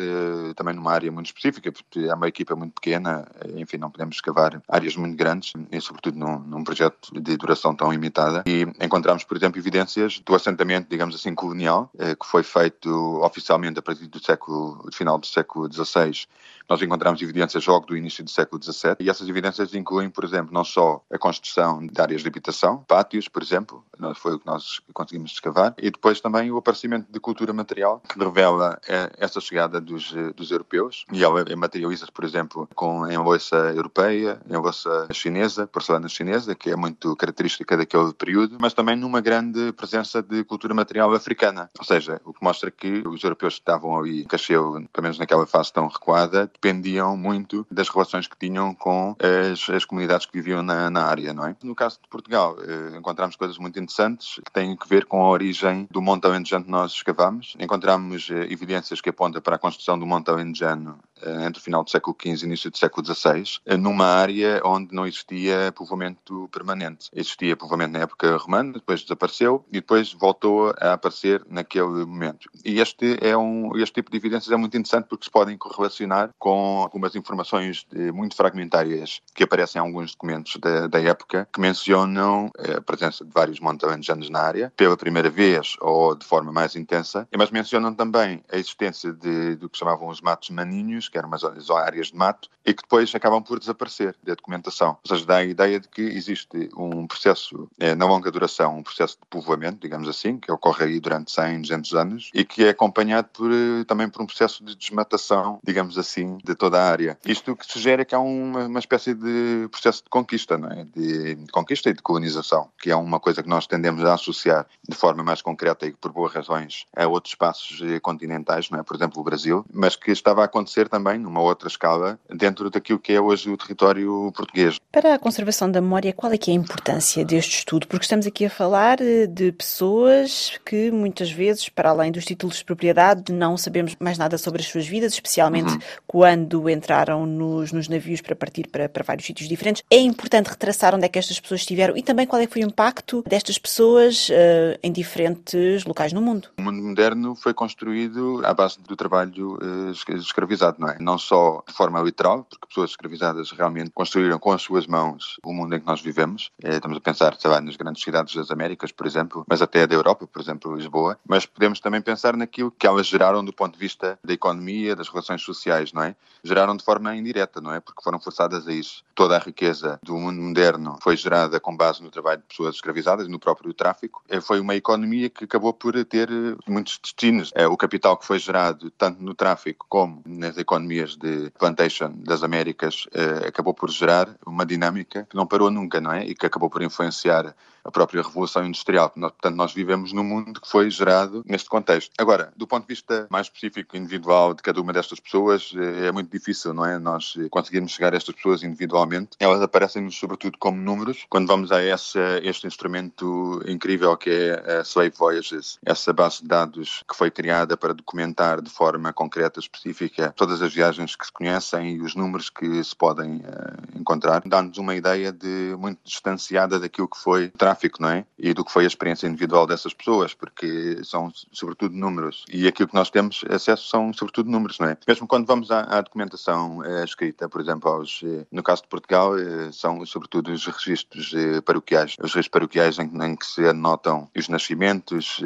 também 0.55 0.73
numa 0.73 0.91
área 0.91 1.11
muito 1.11 1.27
específica, 1.27 1.71
porque 1.71 1.99
é 1.99 2.13
uma 2.15 2.27
equipa 2.27 2.55
muito 2.55 2.73
pequena, 2.73 3.27
enfim, 3.55 3.77
não 3.77 3.91
podemos 3.91 4.15
escavar 4.15 4.61
áreas 4.67 4.95
muito 4.95 5.15
grandes, 5.15 5.53
e 5.71 5.79
sobretudo 5.79 6.17
num, 6.17 6.39
num 6.39 6.63
projeto 6.63 7.13
de 7.13 7.32
duração 7.37 7.75
tão 7.75 7.91
limitada. 7.91 8.43
E 8.45 8.67
encontramos, 8.81 9.23
por 9.23 9.37
exemplo, 9.37 9.59
evidências 9.59 10.19
do 10.19 10.35
assentamento, 10.35 10.87
digamos 10.89 11.15
assim, 11.15 11.33
colonial, 11.33 11.89
eh, 11.97 12.15
que 12.15 12.25
foi 12.25 12.43
feito 12.43 12.89
oficialmente 13.23 13.79
a 13.79 13.81
partir 13.81 14.07
do 14.07 14.23
século, 14.23 14.83
do 14.83 14.95
final 14.95 15.17
do 15.17 15.25
século 15.25 15.71
XVI. 15.71 16.25
Nós 16.69 16.81
encontramos 16.81 17.21
evidências 17.21 17.65
logo 17.65 17.85
do 17.85 17.97
início 17.97 18.23
do 18.23 18.29
século 18.29 18.61
XVII 18.61 18.95
e 18.99 19.09
essas 19.09 19.27
evidências 19.27 19.73
incluem, 19.73 20.09
por 20.09 20.23
exemplo, 20.23 20.53
não 20.53 20.63
só 20.63 21.03
a 21.11 21.17
construção 21.17 21.85
de 21.85 22.01
áreas 22.01 22.21
de 22.21 22.27
habitação, 22.27 22.83
pátios, 22.87 23.27
por 23.27 23.41
exemplo, 23.41 23.83
foi 24.15 24.35
o 24.35 24.39
que 24.39 24.45
nós 24.45 24.81
conseguimos 24.93 25.31
escavar, 25.31 25.73
e 25.77 25.89
depois 25.89 26.19
também 26.19 26.51
o 26.51 26.57
aparecimento 26.57 27.11
de 27.11 27.19
cultura 27.19 27.53
material 27.53 28.01
que 28.07 28.17
revela 28.17 28.79
essa 29.17 29.39
chegada 29.39 29.79
dos, 29.79 30.13
dos 30.35 30.51
europeus 30.51 31.05
e 31.11 31.23
ela 31.23 31.43
materializa-se, 31.55 32.11
por 32.11 32.23
exemplo, 32.23 32.67
com 32.75 33.07
em 33.07 33.17
louça 33.17 33.55
europeia, 33.75 34.41
em 34.49 34.57
louça 34.57 35.07
chinesa, 35.11 35.67
porcelana 35.67 36.07
chinesa, 36.07 36.55
que 36.55 36.69
é 36.69 36.75
muito 36.75 37.15
característica 37.15 37.77
daquele 37.77 38.13
período, 38.13 38.57
mas 38.59 38.73
também 38.73 38.95
numa 38.95 39.21
grande 39.21 39.71
presença 39.73 40.21
de 40.21 40.43
cultura 40.43 40.73
material 40.73 41.13
africana. 41.13 41.69
Ou 41.77 41.85
seja, 41.85 42.21
o 42.25 42.33
que 42.33 42.43
mostra 42.43 42.71
que 42.71 43.03
os 43.07 43.23
europeus 43.23 43.55
que 43.55 43.61
estavam 43.61 43.97
ali 43.97 44.25
Cacheu, 44.25 44.73
pelo 44.91 45.03
menos 45.03 45.17
naquela 45.17 45.45
fase 45.45 45.71
tão 45.71 45.87
recuada, 45.87 46.51
dependiam 46.53 47.17
muito 47.17 47.65
das 47.69 47.89
relações 47.89 48.27
que 48.27 48.37
tinham 48.37 48.73
com 48.73 49.15
as, 49.19 49.69
as 49.69 49.85
comunidades 49.85 50.25
que 50.25 50.33
viviam 50.33 50.63
na, 50.63 50.89
na, 50.89 51.03
área, 51.05 51.33
não 51.33 51.45
é? 51.45 51.55
No 51.63 51.75
caso 51.75 51.99
de 52.01 52.07
Portugal, 52.09 52.55
eh, 52.61 52.97
encontramos 52.97 53.35
coisas 53.35 53.57
muito 53.57 53.79
interessantes 53.79 54.39
que 54.43 54.51
têm 54.51 54.77
a 54.79 54.85
ver 54.85 55.05
com 55.05 55.21
a 55.21 55.29
origem 55.29 55.87
do 55.91 56.01
Monte 56.01 56.25
Alentejano 56.25 56.65
que 56.65 56.71
nós 56.71 56.91
escavamos. 56.93 57.55
Encontramos 57.59 58.29
eh, 58.31 58.47
evidências 58.51 59.01
que 59.01 59.09
apontam 59.09 59.41
para 59.41 59.55
a 59.55 59.59
construção 59.59 59.99
do 59.99 60.05
Monte 60.05 60.29
Alentejano 60.29 60.97
eh, 61.12 61.12
entre 61.45 61.59
o 61.59 61.63
final 61.63 61.83
do 61.83 61.89
século 61.89 62.15
XV 62.19 62.43
e 62.43 62.45
início 62.45 62.71
do 62.71 62.77
século 62.77 63.05
XVI, 63.05 63.43
eh, 63.65 63.77
numa 63.77 64.05
área 64.05 64.61
onde 64.63 64.93
não 64.93 65.05
existia 65.05 65.71
povoamento 65.75 66.49
permanente. 66.51 67.09
Existia 67.13 67.55
povoamento 67.55 67.93
na 67.93 67.99
época 67.99 68.37
romana, 68.37 68.73
depois 68.73 69.01
desapareceu 69.01 69.65
e 69.69 69.73
depois 69.73 70.13
voltou 70.13 70.73
a 70.79 70.93
aparecer 70.93 71.43
naquele 71.49 72.05
momento. 72.05 72.49
E 72.63 72.79
este, 72.79 73.17
é 73.21 73.35
um, 73.37 73.75
este 73.77 73.95
tipo 73.95 74.11
de 74.11 74.17
evidências 74.17 74.51
é 74.51 74.57
muito 74.57 74.75
interessante 74.77 75.07
porque 75.07 75.25
se 75.25 75.31
podem 75.31 75.57
correlacionar 75.57 76.29
com 76.37 76.81
algumas 76.81 77.15
informações 77.15 77.85
muito 78.13 78.35
fragmentárias 78.35 79.21
que 79.33 79.43
aparecem 79.43 79.79
em 79.79 79.85
alguns 79.85 80.11
documentos 80.11 80.57
da, 80.57 80.87
da 80.87 81.01
época 81.01 81.47
que 81.53 81.59
mencionam 81.59 82.51
eh, 82.57 82.77
a 82.77 82.81
presença 82.81 83.23
de 83.23 83.31
vários 83.31 83.59
montalenjanos 83.59 84.29
na 84.29 84.39
área 84.39 84.73
pela 84.75 84.97
primeira 84.97 85.29
vez 85.29 85.75
ou 85.79 86.15
de 86.15 86.25
forma 86.25 86.51
mais 86.51 86.75
intensa, 86.75 87.27
mas 87.37 87.51
mencionam 87.51 87.93
também 87.93 88.43
a 88.51 88.57
existência 88.57 89.13
de, 89.13 89.55
do 89.55 89.69
que 89.69 89.77
chamavam 89.77 90.07
os 90.07 90.21
matos 90.21 90.49
maninhos, 90.49 91.09
que 91.13 91.17
eram 91.19 91.27
umas 91.27 91.43
áreas 91.69 92.07
de 92.07 92.15
mato, 92.15 92.49
e 92.65 92.73
que 92.73 92.81
depois 92.81 93.13
acabam 93.13 93.43
por 93.43 93.59
desaparecer 93.59 94.15
da 94.23 94.33
documentação. 94.33 94.97
Ou 95.03 95.07
seja, 95.07 95.25
dá 95.25 95.37
a 95.37 95.43
ideia 95.43 95.79
de 95.79 95.87
que 95.87 96.01
existe 96.01 96.69
um 96.75 97.05
processo 97.05 97.69
é, 97.79 97.93
na 97.93 98.05
longa 98.05 98.31
duração, 98.31 98.79
um 98.79 98.83
processo 98.83 99.17
de 99.21 99.27
povoamento, 99.29 99.79
digamos 99.79 100.09
assim, 100.09 100.37
que 100.37 100.51
ocorre 100.51 100.85
aí 100.85 100.99
durante 100.99 101.31
100, 101.31 101.61
200 101.61 101.93
anos, 101.93 102.31
e 102.33 102.43
que 102.43 102.65
é 102.65 102.69
acompanhado 102.69 103.27
por, 103.31 103.51
eh, 103.51 103.83
também 103.85 104.09
por 104.09 104.23
um 104.23 104.25
processo 104.25 104.63
de 104.63 104.75
desmatação, 104.75 105.59
digamos 105.63 105.97
assim, 105.97 106.37
de 106.43 106.55
toda 106.55 106.81
a 106.81 106.89
área. 106.89 107.17
Isto 107.25 107.55
que 107.55 107.65
sugere 107.65 108.05
que 108.05 108.15
há 108.15 108.19
uma, 108.19 108.65
uma 108.65 108.79
espécie 108.79 109.13
de 109.13 109.67
processo 109.69 110.03
de 110.03 110.09
conquista, 110.09 110.57
não 110.57 110.69
é? 110.69 110.85
De, 110.85 111.35
de 111.35 111.51
conquista 111.51 111.89
e 111.89 111.93
de 111.93 112.01
colonização, 112.01 112.69
que 112.81 112.89
é 112.89 112.95
uma 112.95 113.19
coisa 113.19 113.43
que 113.43 113.49
nós 113.49 113.67
tendemos 113.67 114.03
a 114.03 114.15
associar 114.15 114.65
de 114.87 114.95
forma 114.95 115.23
mais 115.23 115.41
concreta 115.41 115.85
e 115.85 115.93
por 115.93 116.11
boas 116.11 116.33
razões 116.33 116.85
a 116.95 117.07
outros 117.07 117.33
espaços 117.33 117.81
eh, 117.83 117.99
continentais, 117.99 118.69
não 118.69 118.79
é? 118.79 118.83
Por 118.83 118.95
exemplo, 118.95 119.21
o 119.21 119.23
Brasil, 119.23 119.65
mas 119.71 119.95
que 119.95 120.11
estava 120.11 120.41
a 120.41 120.45
acontecer 120.45 120.89
também 120.93 121.17
numa 121.17 121.41
outra 121.41 121.67
escala 121.67 122.19
dentro 122.29 122.69
daquilo 122.69 122.99
que 122.99 123.13
é 123.13 123.19
hoje 123.19 123.49
o 123.49 123.57
território 123.57 124.31
português. 124.35 124.77
Para 124.91 125.15
a 125.15 125.17
conservação 125.17 125.71
da 125.71 125.81
memória, 125.81 126.13
qual 126.13 126.31
é 126.31 126.37
que 126.37 126.51
é 126.51 126.53
a 126.53 126.57
importância 126.57 127.25
deste 127.25 127.57
estudo? 127.57 127.87
Porque 127.87 128.05
estamos 128.05 128.27
aqui 128.27 128.45
a 128.45 128.49
falar 128.49 129.01
eh, 129.01 129.25
de 129.25 129.51
pessoas 129.51 130.59
que 130.63 130.91
muitas 130.91 131.31
vezes, 131.31 131.67
para 131.67 131.89
além 131.89 132.11
dos 132.11 132.25
títulos 132.25 132.57
de 132.57 132.65
propriedade, 132.65 133.33
não 133.33 133.57
sabemos 133.57 133.95
mais 133.99 134.19
nada 134.19 134.37
sobre 134.37 134.61
as 134.61 134.67
suas 134.67 134.85
vidas, 134.85 135.13
especialmente 135.13 135.71
uhum. 135.71 135.79
quando 136.05 136.69
entraram 136.69 137.25
nos, 137.25 137.71
nos 137.71 137.87
navios 137.87 138.21
para 138.21 138.35
partir 138.35 138.67
para, 138.67 138.87
para 138.87 139.03
vários 139.03 139.25
sítios 139.25 139.49
diferentes. 139.49 139.81
É 139.89 139.97
importante 139.97 140.51
retraçar 140.51 140.93
onde 140.93 141.05
é 141.05 141.09
que 141.09 141.17
estas 141.17 141.39
pessoas 141.39 141.61
estiveram 141.61 141.97
e 141.97 142.03
também 142.03 142.27
qual 142.27 142.39
é 142.39 142.45
que 142.45 142.53
foi 142.53 142.61
o 142.61 142.67
impacto 142.67 143.23
destas 143.27 143.57
pessoas 143.57 144.29
uh, 144.29 144.77
em 144.83 144.91
diferentes 144.91 145.85
locais 145.85 146.13
no 146.13 146.21
mundo. 146.21 146.49
O 146.59 146.61
mundo 146.61 146.83
moderno 146.83 147.33
foi 147.33 147.55
construído 147.55 148.41
à 148.45 148.53
base 148.53 148.77
do 148.87 148.95
trabalho 148.95 149.55
uh, 149.55 149.91
escravizado, 150.19 150.82
não 150.83 150.89
é? 150.89 150.97
Não 150.99 151.17
só 151.17 151.63
de 151.65 151.73
forma 151.73 152.01
literal, 152.01 152.43
porque 152.43 152.67
pessoas 152.67 152.91
escravizadas 152.91 153.51
realmente 153.51 153.91
construíram 153.91 154.37
com 154.37 154.51
as 154.51 154.61
suas 154.61 154.85
mãos 154.85 155.37
o 155.43 155.53
mundo 155.53 155.75
em 155.75 155.79
que 155.79 155.85
nós 155.85 156.01
vivemos. 156.01 156.51
É, 156.61 156.75
estamos 156.75 156.97
a 156.97 157.01
pensar, 157.01 157.35
sei 157.39 157.49
lá, 157.49 157.61
nas 157.61 157.77
grandes 157.77 158.03
cidades 158.03 158.35
das 158.35 158.51
Américas, 158.51 158.91
por 158.91 159.07
exemplo, 159.07 159.45
mas 159.47 159.61
até 159.61 159.87
da 159.87 159.95
Europa, 159.95 160.27
por 160.27 160.41
exemplo, 160.41 160.75
Lisboa. 160.75 161.17
Mas 161.27 161.45
podemos 161.45 161.79
também 161.79 162.01
pensar 162.01 162.35
naquilo 162.35 162.71
que 162.71 162.85
elas 162.85 163.07
geraram 163.07 163.43
do 163.43 163.53
ponto 163.53 163.73
de 163.73 163.79
vista 163.79 164.19
da 164.23 164.33
economia, 164.33 164.95
das 164.95 165.07
relações 165.07 165.41
sociais, 165.41 165.93
não 165.93 166.03
é? 166.03 166.15
Geraram 166.43 166.75
de 166.75 166.83
forma 166.83 167.15
indireta, 167.15 167.61
não 167.61 167.73
é? 167.73 167.79
Porque 167.79 168.03
foram 168.03 168.19
forçadas 168.19 168.67
a 168.67 168.73
isso. 168.73 169.03
Toda 169.15 169.37
a 169.37 169.39
riqueza 169.39 169.99
do 170.03 170.17
mundo 170.17 170.41
moderno 170.41 170.97
foi 171.01 171.15
gerada 171.15 171.59
com 171.59 171.75
base 171.75 172.03
no 172.03 172.09
trabalho 172.09 172.41
de 172.41 172.47
pessoas 172.47 172.75
escravizadas, 172.75 173.27
no 173.27 173.39
próprio 173.39 173.73
tráfico. 173.73 174.21
É, 174.27 174.41
foi 174.41 174.59
uma 174.59 174.75
economia 174.75 175.29
que 175.29 175.45
acabou 175.45 175.73
por 175.73 175.93
ter 176.05 176.29
eh, 176.29 176.55
muitos 176.67 176.99
destinos. 177.01 177.51
O 177.69 177.77
capital 177.77 178.17
que 178.17 178.25
foi 178.25 178.39
gerado 178.39 178.91
tanto 178.91 179.23
no 179.23 179.33
tráfico 179.33 179.85
como 179.87 180.21
nas 180.25 180.57
economias 180.57 180.72
de 181.17 181.51
plantation 181.57 182.13
das 182.23 182.43
Américas 182.43 183.07
eh, 183.13 183.47
acabou 183.47 183.73
por 183.73 183.89
gerar 183.89 184.35
uma 184.45 184.65
dinâmica 184.65 185.25
que 185.29 185.35
não 185.35 185.47
parou 185.47 185.69
nunca, 185.69 186.01
não 186.01 186.11
é? 186.11 186.25
E 186.25 186.35
que 186.35 186.45
acabou 186.45 186.69
por 186.69 186.81
influenciar 186.81 187.55
a 187.83 187.91
própria 187.91 188.21
Revolução 188.21 188.65
Industrial. 188.65 189.09
Portanto, 189.09 189.55
nós 189.55 189.73
vivemos 189.73 190.13
num 190.13 190.23
mundo 190.23 190.61
que 190.61 190.69
foi 190.69 190.89
gerado 190.89 191.43
neste 191.45 191.69
contexto. 191.69 192.11
Agora, 192.17 192.51
do 192.55 192.65
ponto 192.65 192.83
de 192.83 192.93
vista 192.93 193.27
mais 193.29 193.47
específico, 193.47 193.97
individual 193.97 194.53
de 194.53 194.61
cada 194.61 194.81
uma 194.81 194.93
destas 194.93 195.19
pessoas, 195.19 195.73
é 196.01 196.11
muito 196.11 196.31
difícil, 196.31 196.73
não 196.73 196.85
é? 196.85 196.97
Nós 196.97 197.35
conseguirmos 197.49 197.91
chegar 197.91 198.13
a 198.13 198.17
estas 198.17 198.35
pessoas 198.35 198.63
individualmente. 198.63 199.31
Elas 199.39 199.61
aparecem-nos 199.61 200.17
sobretudo 200.17 200.57
como 200.57 200.79
números. 200.79 201.25
Quando 201.29 201.47
vamos 201.47 201.71
a 201.71 201.81
essa, 201.81 202.39
este 202.43 202.67
instrumento 202.67 203.61
incrível 203.67 204.15
que 204.17 204.29
é 204.29 204.79
a 204.79 204.81
Slave 204.81 205.13
Voyages, 205.17 205.79
essa 205.85 206.13
base 206.13 206.41
de 206.41 206.47
dados 206.47 207.03
que 207.09 207.15
foi 207.15 207.29
criada 207.29 207.75
para 207.75 207.93
documentar 207.93 208.61
de 208.61 208.69
forma 208.69 209.11
concreta, 209.11 209.59
específica, 209.59 210.33
todas 210.35 210.61
as 210.61 210.73
viagens 210.73 211.15
que 211.15 211.25
se 211.25 211.31
conhecem 211.31 211.95
e 211.95 212.01
os 212.01 212.15
números 212.15 212.49
que 212.49 212.83
se 212.83 212.95
podem 212.95 213.37
uh, 213.37 213.99
encontrar, 213.99 214.41
dá-nos 214.45 214.77
uma 214.77 214.95
ideia 214.95 215.31
de 215.31 215.75
muito 215.77 215.99
distanciada 216.03 216.79
daquilo 216.79 217.07
que 217.07 217.17
foi 217.17 217.47
o 217.47 217.57
tráfico, 217.73 218.01
não 218.01 218.09
é? 218.09 218.25
E 218.37 218.53
do 218.53 218.63
que 218.63 218.71
foi 218.71 218.83
a 218.83 218.87
experiência 218.87 219.27
individual 219.27 219.65
dessas 219.65 219.93
pessoas, 219.93 220.33
porque 220.33 220.99
são 221.03 221.31
sobretudo 221.51 221.95
números. 221.95 222.45
E 222.51 222.67
aquilo 222.67 222.87
que 222.87 222.95
nós 222.95 223.09
temos 223.09 223.43
acesso 223.49 223.87
são 223.87 224.13
sobretudo 224.13 224.49
números, 224.49 224.79
não 224.79 224.87
é? 224.87 224.97
Mesmo 225.07 225.27
quando 225.27 225.45
vamos 225.45 225.71
à, 225.71 225.81
à 225.81 226.01
documentação 226.01 226.83
é, 226.83 227.03
escrita, 227.03 227.49
por 227.49 227.59
exemplo, 227.59 227.89
aos, 227.89 228.21
eh, 228.23 228.45
no 228.51 228.61
caso 228.61 228.83
de 228.83 228.87
Portugal, 228.87 229.37
é, 229.37 229.71
são 229.71 230.05
sobretudo 230.05 230.51
os 230.51 230.65
registros 230.65 231.33
paroquiais. 231.65 232.11
Os 232.19 232.33
registros 232.33 232.47
paroquiais 232.49 232.99
em, 232.99 233.09
em, 233.23 233.35
que 233.35 233.45
se 233.45 233.65
anotam 233.67 234.29
os 234.37 234.47
nascimentos, 234.47 235.39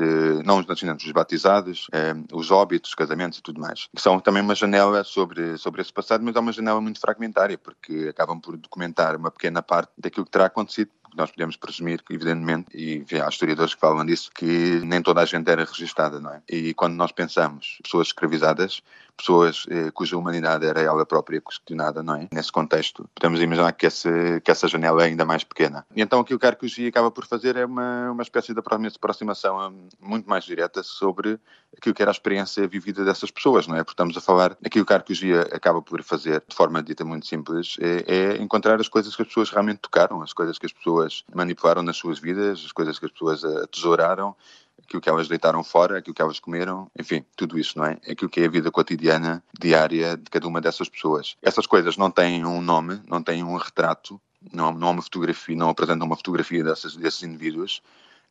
não 0.45 0.59
os 0.59 0.65
nascimentos, 0.65 1.05
os 1.05 1.11
batizados, 1.11 1.87
os 2.33 2.51
óbitos, 2.51 2.89
os 2.89 2.95
casamentos 2.95 3.39
e 3.39 3.41
tudo 3.41 3.61
mais. 3.61 3.87
Que 3.95 4.01
são 4.01 4.19
também 4.19 4.41
uma 4.41 4.55
janela 4.55 5.03
sobre, 5.03 5.57
sobre 5.57 5.81
esse 5.81 5.93
passado, 5.93 6.23
mas 6.23 6.35
é 6.35 6.39
uma 6.39 6.51
janela 6.51 6.81
muito 6.81 6.99
fragmentária, 6.99 7.57
porque 7.57 8.07
acabam 8.09 8.39
por 8.39 8.57
documentar 8.57 9.15
uma 9.15 9.31
pequena 9.31 9.61
parte 9.61 9.91
daquilo 9.97 10.25
que 10.25 10.31
terá 10.31 10.45
acontecido 10.45 10.91
nós 11.17 11.31
podemos 11.31 11.57
presumir, 11.57 12.01
evidentemente, 12.09 12.67
e 12.73 13.03
há 13.19 13.27
historiadores 13.27 13.73
que 13.73 13.81
falam 13.81 14.05
disso, 14.05 14.29
que 14.33 14.79
nem 14.85 15.01
toda 15.01 15.21
a 15.21 15.25
gente 15.25 15.49
era 15.49 15.65
registada, 15.65 16.19
não 16.19 16.31
é? 16.31 16.41
E 16.47 16.73
quando 16.75 16.93
nós 16.95 17.11
pensamos 17.11 17.79
pessoas 17.83 18.07
escravizadas, 18.07 18.81
pessoas 19.17 19.65
eh, 19.69 19.91
cuja 19.91 20.17
humanidade 20.17 20.65
era 20.65 20.81
ela 20.81 21.05
própria 21.05 21.41
questionada, 21.41 22.03
não 22.03 22.15
é? 22.15 22.27
Nesse 22.31 22.51
contexto, 22.51 23.09
podemos 23.15 23.41
imaginar 23.41 23.71
que 23.73 23.85
essa, 23.85 24.39
que 24.41 24.51
essa 24.51 24.67
janela 24.67 25.03
é 25.03 25.07
ainda 25.07 25.25
mais 25.25 25.43
pequena. 25.43 25.85
E 25.95 26.01
então 26.01 26.19
aquilo 26.19 26.39
que 26.39 26.45
a 26.45 26.49
arqueologia 26.49 26.87
acaba 26.89 27.09
por 27.09 27.25
fazer 27.25 27.55
é 27.55 27.65
uma, 27.65 28.11
uma 28.11 28.23
espécie 28.23 28.53
de 28.53 28.59
aproximação 28.59 29.69
hum, 29.69 29.89
muito 29.99 30.29
mais 30.29 30.43
direta 30.43 30.83
sobre 30.83 31.39
aquilo 31.75 31.93
que 31.93 32.01
era 32.01 32.11
a 32.11 32.13
experiência 32.13 32.67
vivida 32.67 33.03
dessas 33.03 33.31
pessoas, 33.31 33.67
não 33.67 33.75
é? 33.75 33.79
Porque 33.79 33.93
estamos 33.93 34.15
a 34.15 34.21
falar, 34.21 34.57
aquilo 34.63 34.85
que 34.85 34.93
a 34.93 34.97
arqueologia 34.97 35.41
acaba 35.51 35.81
por 35.81 36.01
fazer, 36.03 36.43
de 36.47 36.55
forma 36.55 36.81
dita 36.81 37.03
muito 37.03 37.25
simples, 37.25 37.77
é, 37.79 38.35
é 38.37 38.41
encontrar 38.41 38.79
as 38.79 38.87
coisas 38.87 39.15
que 39.15 39.21
as 39.21 39.27
pessoas 39.27 39.49
realmente 39.49 39.79
tocaram, 39.79 40.21
as 40.21 40.33
coisas 40.33 40.57
que 40.57 40.65
as 40.65 40.73
pessoas 40.73 41.23
manipularam 41.33 41.81
nas 41.83 41.97
suas 41.97 42.19
vidas, 42.19 42.63
as 42.65 42.71
coisas 42.71 42.99
que 42.99 43.05
as 43.05 43.11
pessoas 43.11 43.43
atesouraram, 43.43 44.35
aquilo 44.83 45.01
que 45.01 45.09
elas 45.09 45.27
deitaram 45.27 45.63
fora, 45.63 45.97
aquilo 45.97 46.13
que 46.13 46.21
elas 46.21 46.39
comeram, 46.39 46.89
enfim, 46.97 47.23
tudo 47.35 47.59
isso, 47.59 47.77
não 47.77 47.85
é? 47.85 47.97
Aquilo 48.09 48.29
que 48.29 48.41
é 48.41 48.45
a 48.45 48.49
vida 48.49 48.71
cotidiana, 48.71 49.43
diária 49.59 50.17
de 50.17 50.29
cada 50.29 50.47
uma 50.47 50.61
dessas 50.61 50.89
pessoas. 50.89 51.35
Essas 51.41 51.65
coisas 51.65 51.97
não 51.97 52.09
têm 52.09 52.45
um 52.45 52.61
nome, 52.61 53.01
não 53.07 53.21
têm 53.21 53.43
um 53.43 53.55
retrato, 53.55 54.19
não, 54.53 54.71
não 54.71 54.87
há 54.87 54.91
uma 54.91 55.01
fotografia, 55.01 55.55
não 55.55 55.69
apresentam 55.69 56.05
uma 56.07 56.15
fotografia 56.15 56.63
dessas, 56.63 56.95
desses 56.95 57.23
indivíduos, 57.23 57.81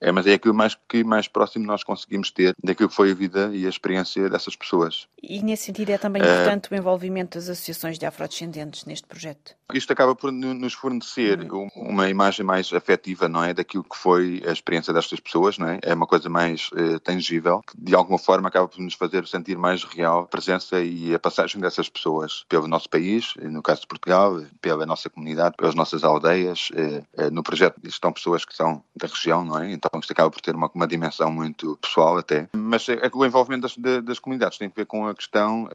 é, 0.00 0.12
mas 0.12 0.26
é 0.26 0.34
aquilo 0.34 0.54
mais 0.54 0.76
que 0.88 1.02
mais 1.02 1.26
próximo 1.26 1.66
nós 1.66 1.82
conseguimos 1.82 2.30
ter 2.30 2.54
daquilo 2.62 2.88
que 2.88 2.94
foi 2.94 3.12
a 3.12 3.14
vida 3.14 3.50
e 3.52 3.64
a 3.64 3.68
experiência 3.68 4.28
dessas 4.28 4.54
pessoas. 4.54 5.08
E 5.22 5.42
nesse 5.42 5.64
sentido 5.64 5.90
é 5.90 5.98
também 5.98 6.22
importante 6.22 6.68
uh, 6.70 6.74
o 6.74 6.76
envolvimento 6.76 7.38
das 7.38 7.48
associações 7.48 7.98
de 7.98 8.04
afrodescendentes 8.04 8.84
neste 8.84 9.06
projeto. 9.06 9.54
Isto 9.74 9.92
acaba 9.92 10.14
por 10.14 10.30
nos 10.30 10.74
fornecer 10.74 11.40
hum. 11.52 11.68
uma 11.74 12.08
imagem 12.08 12.46
mais 12.46 12.72
afetiva, 12.72 13.28
não 13.28 13.42
é, 13.42 13.52
daquilo 13.52 13.82
que 13.82 13.96
foi 13.96 14.42
a 14.46 14.52
experiência 14.52 14.92
destas 14.92 15.18
pessoas, 15.18 15.58
não 15.58 15.68
é? 15.68 15.80
É 15.82 15.92
uma 15.92 16.06
coisa 16.06 16.28
mais 16.28 16.70
uh, 16.72 17.00
tangível, 17.00 17.62
que 17.66 17.76
de 17.76 17.94
alguma 17.94 18.18
forma 18.18 18.48
acaba 18.48 18.68
por 18.68 18.80
nos 18.80 18.94
fazer 18.94 19.26
sentir 19.26 19.58
mais 19.58 19.82
real 19.82 20.20
a 20.20 20.26
presença 20.26 20.80
e 20.80 21.12
a 21.12 21.18
passagem 21.18 21.60
dessas 21.60 21.88
pessoas 21.88 22.44
pelo 22.48 22.68
nosso 22.68 22.88
país, 22.88 23.34
no 23.42 23.60
caso 23.60 23.80
de 23.80 23.86
Portugal, 23.88 24.40
pela 24.60 24.86
nossa 24.86 25.10
comunidade, 25.10 25.56
pelas 25.56 25.74
nossas 25.74 26.04
aldeias. 26.04 26.70
Uh, 26.70 27.30
no 27.32 27.42
projeto 27.42 27.80
estão 27.84 28.12
pessoas 28.12 28.44
que 28.44 28.54
são 28.54 28.82
da 28.94 29.08
região, 29.08 29.44
não 29.44 29.58
é? 29.58 29.72
Então 29.72 29.90
isto 29.98 30.12
acaba 30.12 30.30
por 30.30 30.40
ter 30.40 30.54
uma, 30.54 30.70
uma 30.72 30.86
dimensão 30.86 31.30
muito 31.30 31.76
pessoal 31.82 32.18
até. 32.18 32.48
Mas 32.54 32.88
é, 32.88 32.94
é 32.94 33.10
o 33.12 33.26
envolvimento 33.26 33.62
das, 33.62 33.76
de, 33.76 34.00
das, 34.00 34.20
comunidades 34.20 34.58
tem 34.58 34.68
a 34.68 34.72
ver 34.74 34.86
com 34.86 35.06
a 35.06 35.14
questão 35.14 35.68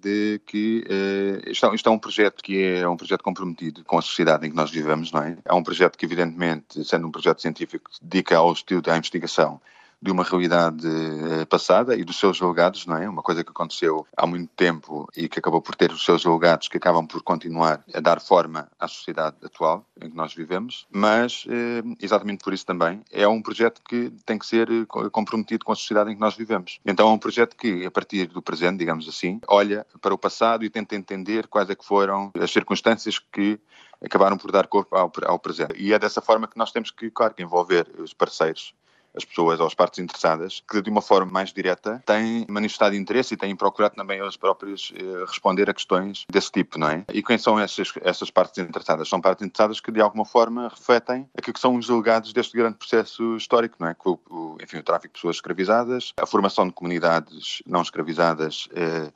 de 0.00 0.40
que 0.46 0.84
isto, 1.46 1.74
isto, 1.74 1.88
é 1.88 1.92
um 1.92 1.98
projeto 1.98 2.42
que 2.42 2.62
é 2.62 2.88
um 2.88 2.96
projeto 2.96 3.22
comprometido 3.26 3.84
com 3.84 3.98
a 3.98 4.02
sociedade 4.02 4.46
em 4.46 4.50
que 4.50 4.56
nós 4.56 4.70
vivemos, 4.70 5.10
não 5.10 5.20
é? 5.20 5.36
É 5.44 5.52
um 5.52 5.62
projeto 5.62 5.98
que, 5.98 6.06
evidentemente, 6.06 6.84
sendo 6.84 7.08
um 7.08 7.10
projeto 7.10 7.42
científico, 7.42 7.92
se 7.92 8.04
dedica 8.04 8.36
ao 8.36 8.52
estudo, 8.52 8.88
à 8.88 8.96
investigação 8.96 9.60
de 10.00 10.10
uma 10.10 10.22
realidade 10.22 10.86
eh, 10.86 11.44
passada 11.46 11.96
e 11.96 12.04
dos 12.04 12.18
seus 12.18 12.36
julgados, 12.36 12.86
não 12.86 12.96
é? 12.96 13.08
Uma 13.08 13.22
coisa 13.22 13.42
que 13.42 13.50
aconteceu 13.50 14.06
há 14.16 14.26
muito 14.26 14.50
tempo 14.54 15.08
e 15.16 15.28
que 15.28 15.38
acabou 15.38 15.60
por 15.62 15.74
ter 15.74 15.90
os 15.90 16.04
seus 16.04 16.22
julgados 16.22 16.68
que 16.68 16.76
acabam 16.76 17.06
por 17.06 17.22
continuar 17.22 17.82
a 17.94 18.00
dar 18.00 18.20
forma 18.20 18.68
à 18.78 18.86
sociedade 18.86 19.36
atual 19.42 19.86
em 20.00 20.10
que 20.10 20.16
nós 20.16 20.34
vivemos, 20.34 20.86
mas 20.90 21.44
eh, 21.48 21.82
exatamente 22.00 22.44
por 22.44 22.52
isso 22.52 22.66
também 22.66 23.02
é 23.10 23.26
um 23.26 23.40
projeto 23.40 23.80
que 23.82 24.10
tem 24.24 24.38
que 24.38 24.46
ser 24.46 24.70
eh, 24.70 24.84
comprometido 25.10 25.64
com 25.64 25.72
a 25.72 25.76
sociedade 25.76 26.10
em 26.10 26.14
que 26.14 26.20
nós 26.20 26.36
vivemos. 26.36 26.78
Então 26.84 27.08
é 27.08 27.12
um 27.12 27.18
projeto 27.18 27.56
que, 27.56 27.86
a 27.86 27.90
partir 27.90 28.26
do 28.26 28.42
presente, 28.42 28.78
digamos 28.78 29.08
assim, 29.08 29.40
olha 29.48 29.86
para 30.00 30.14
o 30.14 30.18
passado 30.18 30.64
e 30.64 30.70
tenta 30.70 30.94
entender 30.94 31.46
quais 31.46 31.70
é 31.70 31.74
que 31.74 31.84
foram 31.84 32.30
as 32.38 32.50
circunstâncias 32.50 33.18
que 33.18 33.58
acabaram 34.04 34.36
por 34.36 34.52
dar 34.52 34.66
corpo 34.66 34.94
ao, 34.94 35.10
ao 35.24 35.38
presente. 35.38 35.74
E 35.76 35.92
é 35.92 35.98
dessa 35.98 36.20
forma 36.20 36.46
que 36.46 36.58
nós 36.58 36.70
temos 36.70 36.90
que, 36.90 37.10
claro, 37.10 37.34
envolver 37.38 37.88
os 37.98 38.12
parceiros 38.12 38.74
as 39.16 39.24
pessoas 39.24 39.60
ou 39.60 39.66
as 39.66 39.74
partes 39.74 39.98
interessadas, 39.98 40.62
que 40.68 40.80
de 40.82 40.90
uma 40.90 41.02
forma 41.02 41.30
mais 41.30 41.52
direta 41.52 42.02
têm 42.04 42.46
manifestado 42.48 42.94
interesse 42.94 43.34
e 43.34 43.36
têm 43.36 43.56
procurado 43.56 43.94
também 43.94 44.18
elas 44.18 44.36
próprias 44.36 44.92
eh, 44.94 45.24
responder 45.26 45.68
a 45.70 45.74
questões 45.74 46.24
desse 46.30 46.52
tipo, 46.52 46.78
não 46.78 46.88
é? 46.88 47.04
E 47.12 47.22
quem 47.22 47.38
são 47.38 47.58
essas, 47.58 47.92
essas 48.02 48.30
partes 48.30 48.58
interessadas? 48.58 49.08
São 49.08 49.20
partes 49.20 49.46
interessadas 49.46 49.80
que 49.80 49.90
de 49.90 50.00
alguma 50.00 50.24
forma 50.24 50.68
refletem 50.68 51.28
aquilo 51.36 51.54
que 51.54 51.60
são 51.60 51.76
os 51.76 51.88
legados 51.88 52.32
deste 52.32 52.56
grande 52.56 52.76
processo 52.76 53.36
histórico, 53.36 53.76
não 53.80 53.88
é? 53.88 53.96
O, 54.04 54.18
o, 54.30 54.58
enfim, 54.62 54.78
o 54.78 54.82
tráfico 54.82 55.08
de 55.08 55.14
pessoas 55.14 55.36
escravizadas, 55.36 56.12
a 56.20 56.26
formação 56.26 56.66
de 56.66 56.72
comunidades 56.72 57.62
não 57.66 57.82
escravizadas. 57.82 58.68
Eh, 58.74 59.10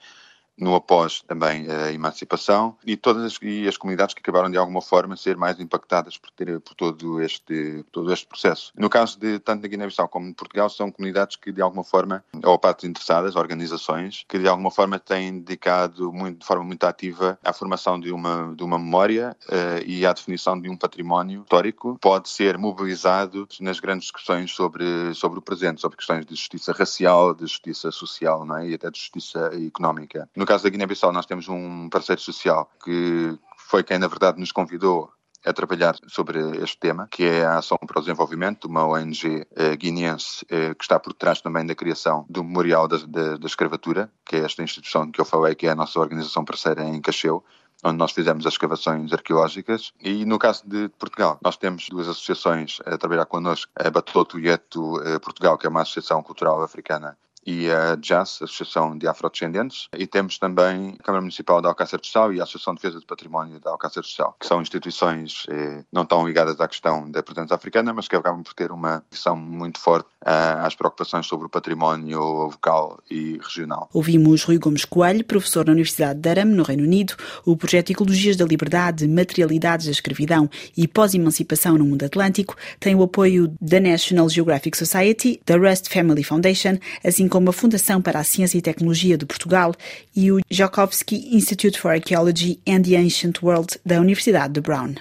no 0.61 0.75
após 0.75 1.23
também 1.23 1.67
a 1.71 1.93
emancipação 1.93 2.76
e 2.85 2.97
todas 2.97 3.25
as, 3.25 3.38
e 3.43 3.67
as 3.67 3.76
comunidades 3.76 4.14
que 4.14 4.21
acabaram 4.21 4.50
de 4.50 4.59
alguma 4.59 4.83
forma 4.83 5.17
ser 5.17 5.37
mais 5.37 5.59
impactadas 5.59 6.17
por, 6.17 6.31
ter, 6.31 6.61
por 6.61 6.75
todo, 6.75 7.21
este, 7.21 7.85
todo 7.90 8.12
este 8.12 8.26
processo. 8.26 8.73
No 8.76 8.90
caso 8.90 9.19
de 9.19 9.38
tanto 9.38 9.62
da 9.62 9.69
Guiné-Bissau 9.69 10.09
como 10.09 10.29
de 10.29 10.35
Portugal, 10.35 10.69
são 10.69 10.90
comunidades 10.90 11.37
que 11.37 11.50
de 11.50 11.62
alguma 11.62 11.83
forma, 11.83 12.25
ou 12.45 12.59
partes 12.59 12.85
interessadas, 12.85 13.37
organizações, 13.37 14.25
que 14.29 14.38
de 14.38 14.49
alguma 14.49 14.71
forma 14.71 14.99
têm 14.99 15.40
dedicado 15.40 16.12
muito, 16.12 16.40
de 16.40 16.47
forma 16.47 16.64
muito 16.64 16.85
ativa 16.85 17.38
à 17.43 17.52
formação 17.52 17.99
de 17.99 18.12
uma, 18.12 18.55
de 18.55 18.62
uma 18.62 18.79
memória 18.79 19.37
uh, 19.49 19.83
e 19.87 20.05
à 20.05 20.12
definição 20.12 20.61
de 20.61 20.69
um 20.69 20.76
património 20.76 21.43
histórico, 21.43 21.99
pode 22.00 22.29
ser 22.29 22.59
mobilizado 22.59 23.49
nas 23.61 23.81
grandes 23.81 24.05
discussões 24.05 24.52
sobre, 24.52 25.14
sobre 25.14 25.38
o 25.38 25.43
presente, 25.43 25.81
sobre 25.81 25.97
questões 25.97 26.26
de 26.26 26.35
justiça 26.35 26.73
racial, 26.73 27.35
de 27.35 27.43
justiça 27.43 27.90
social 27.90 28.45
não 28.45 28.59
é? 28.59 28.69
e 28.69 28.75
até 28.75 28.90
de 28.90 28.99
justiça 28.99 29.50
económica. 29.67 30.29
No 30.37 30.47
caso 30.50 30.64
da 30.64 30.71
Guiné-Bissau, 30.71 31.12
nós 31.12 31.26
temos 31.26 31.49
um 31.49 31.88
parceiro 31.88 32.21
social 32.21 32.69
que 32.83 33.38
foi 33.57 33.85
quem, 33.85 34.00
na 34.00 34.09
verdade, 34.09 34.40
nos 34.40 34.50
convidou 34.50 35.09
a 35.47 35.52
trabalhar 35.52 35.95
sobre 36.09 36.40
este 36.61 36.76
tema, 36.76 37.07
que 37.09 37.23
é 37.23 37.45
a 37.47 37.59
Ação 37.59 37.78
para 37.78 38.00
o 38.00 38.02
Desenvolvimento, 38.02 38.64
uma 38.64 38.85
ONG 38.85 39.47
eh, 39.54 39.76
guineense 39.76 40.45
eh, 40.50 40.75
que 40.75 40.83
está 40.83 40.99
por 40.99 41.14
trás 41.14 41.40
também 41.40 41.64
da 41.64 41.76
criação 41.76 42.26
do 42.28 42.42
Memorial 42.42 42.88
da, 42.88 42.97
da, 42.97 43.37
da, 43.37 43.47
Escravatura, 43.47 44.11
que 44.26 44.35
é 44.35 44.40
esta 44.40 44.61
instituição 44.61 45.09
que 45.12 45.21
eu 45.21 45.25
falei, 45.25 45.54
que 45.54 45.69
é 45.69 45.71
a 45.71 45.75
nossa 45.76 46.00
organização 46.00 46.45
parceira 46.45 46.83
em 46.83 47.00
Cacheu, 47.00 47.45
onde 47.85 47.97
nós 47.97 48.11
fizemos 48.11 48.45
as 48.45 48.54
escavações 48.54 49.12
arqueológicas. 49.12 49.92
E 50.00 50.25
no 50.25 50.37
caso 50.37 50.64
de 50.66 50.88
Portugal, 50.99 51.38
nós 51.45 51.57
temos 51.57 51.88
duas 51.88 52.09
associações 52.09 52.80
a 52.85 52.99
trabalhar 52.99 53.26
connosco, 53.26 53.71
a 53.76 53.88
Batoto 53.88 54.37
Yeto 54.37 55.00
eh, 55.02 55.21
Portugal, 55.21 55.57
que 55.57 55.69
é 55.69 55.71
uma 55.71 55.83
associação 55.83 56.21
cultural 56.25 56.61
africana 56.61 57.16
e 57.47 57.70
a 57.70 57.97
JAS, 58.00 58.42
Associação 58.42 58.97
de 58.97 59.06
Afrodescendentes, 59.09 59.88
e 59.97 60.06
temos 60.06 60.38
também 60.38 60.97
a 60.99 61.02
Câmara 61.02 61.23
Municipal 61.23 61.61
de 61.61 61.68
Alcácer 61.68 62.00
do 62.00 62.06
Sal 62.06 62.32
e 62.32 62.40
a 62.40 62.44
Associação 62.44 62.75
de 62.75 62.80
Defesa 62.80 63.00
do 63.00 63.06
Património 63.06 63.59
de 63.59 63.68
Alcácer 63.68 64.02
do 64.02 64.09
Sal, 64.09 64.37
que 64.38 64.47
são 64.47 64.61
instituições 64.61 65.47
eh, 65.49 65.85
não 65.92 66.04
tão 66.04 66.26
ligadas 66.26 66.61
à 66.61 66.68
questão 66.68 67.11
da 67.11 67.23
presença 67.23 67.54
africana, 67.54 67.92
mas 67.92 68.09
que 68.09 68.16
acabam 68.16 68.42
por 68.42 68.54
ter 68.54 68.70
uma 68.70 69.02
visão 69.11 69.37
muito 69.37 69.78
forte 69.78 70.09
ah, 70.25 70.66
às 70.66 70.75
preocupações 70.75 71.26
sobre 71.26 71.47
o 71.47 71.49
património 71.49 72.20
local 72.20 73.02
e 73.11 73.38
regional. 73.42 73.88
Ouvimos 73.92 74.44
Rui 74.44 74.59
Gomes 74.59 74.85
Coelho, 74.85 75.25
professor 75.25 75.64
na 75.64 75.73
Universidade 75.73 76.20
de 76.20 76.28
Durham, 76.28 76.47
no 76.47 76.62
Reino 76.62 76.82
Unido. 76.82 77.14
O 77.44 77.56
projeto 77.56 77.90
Ecologias 77.90 78.37
da 78.37 78.44
Liberdade, 78.44 79.09
Materialidades 79.09 79.87
da 79.87 79.92
Escravidão 79.92 80.49
e 80.76 80.87
Pós-Emancipação 80.87 81.78
no 81.78 81.85
Mundo 81.85 82.04
Atlântico 82.04 82.56
tem 82.78 82.94
o 82.94 83.02
apoio 83.02 83.54
da 83.61 83.80
National 83.80 84.28
Geographic 84.28 84.76
Society, 84.76 85.40
da 85.47 85.56
Rust 85.56 85.92
Family 85.92 86.23
Foundation, 86.23 86.78
assim 87.04 87.28
como 87.30 87.49
a 87.49 87.52
Fundação 87.52 88.02
para 88.02 88.18
a 88.18 88.25
Ciência 88.25 88.58
e 88.58 88.60
Tecnologia 88.60 89.16
de 89.16 89.25
Portugal 89.25 89.75
e 90.14 90.30
o 90.30 90.40
Joukowsky 90.50 91.34
Institute 91.34 91.78
for 91.78 91.92
Archaeology 91.92 92.60
and 92.68 92.82
the 92.82 92.96
Ancient 92.96 93.42
World 93.42 93.78
da 93.87 94.00
Universidade 94.00 94.52
de 94.52 94.60
Brown. 94.60 94.94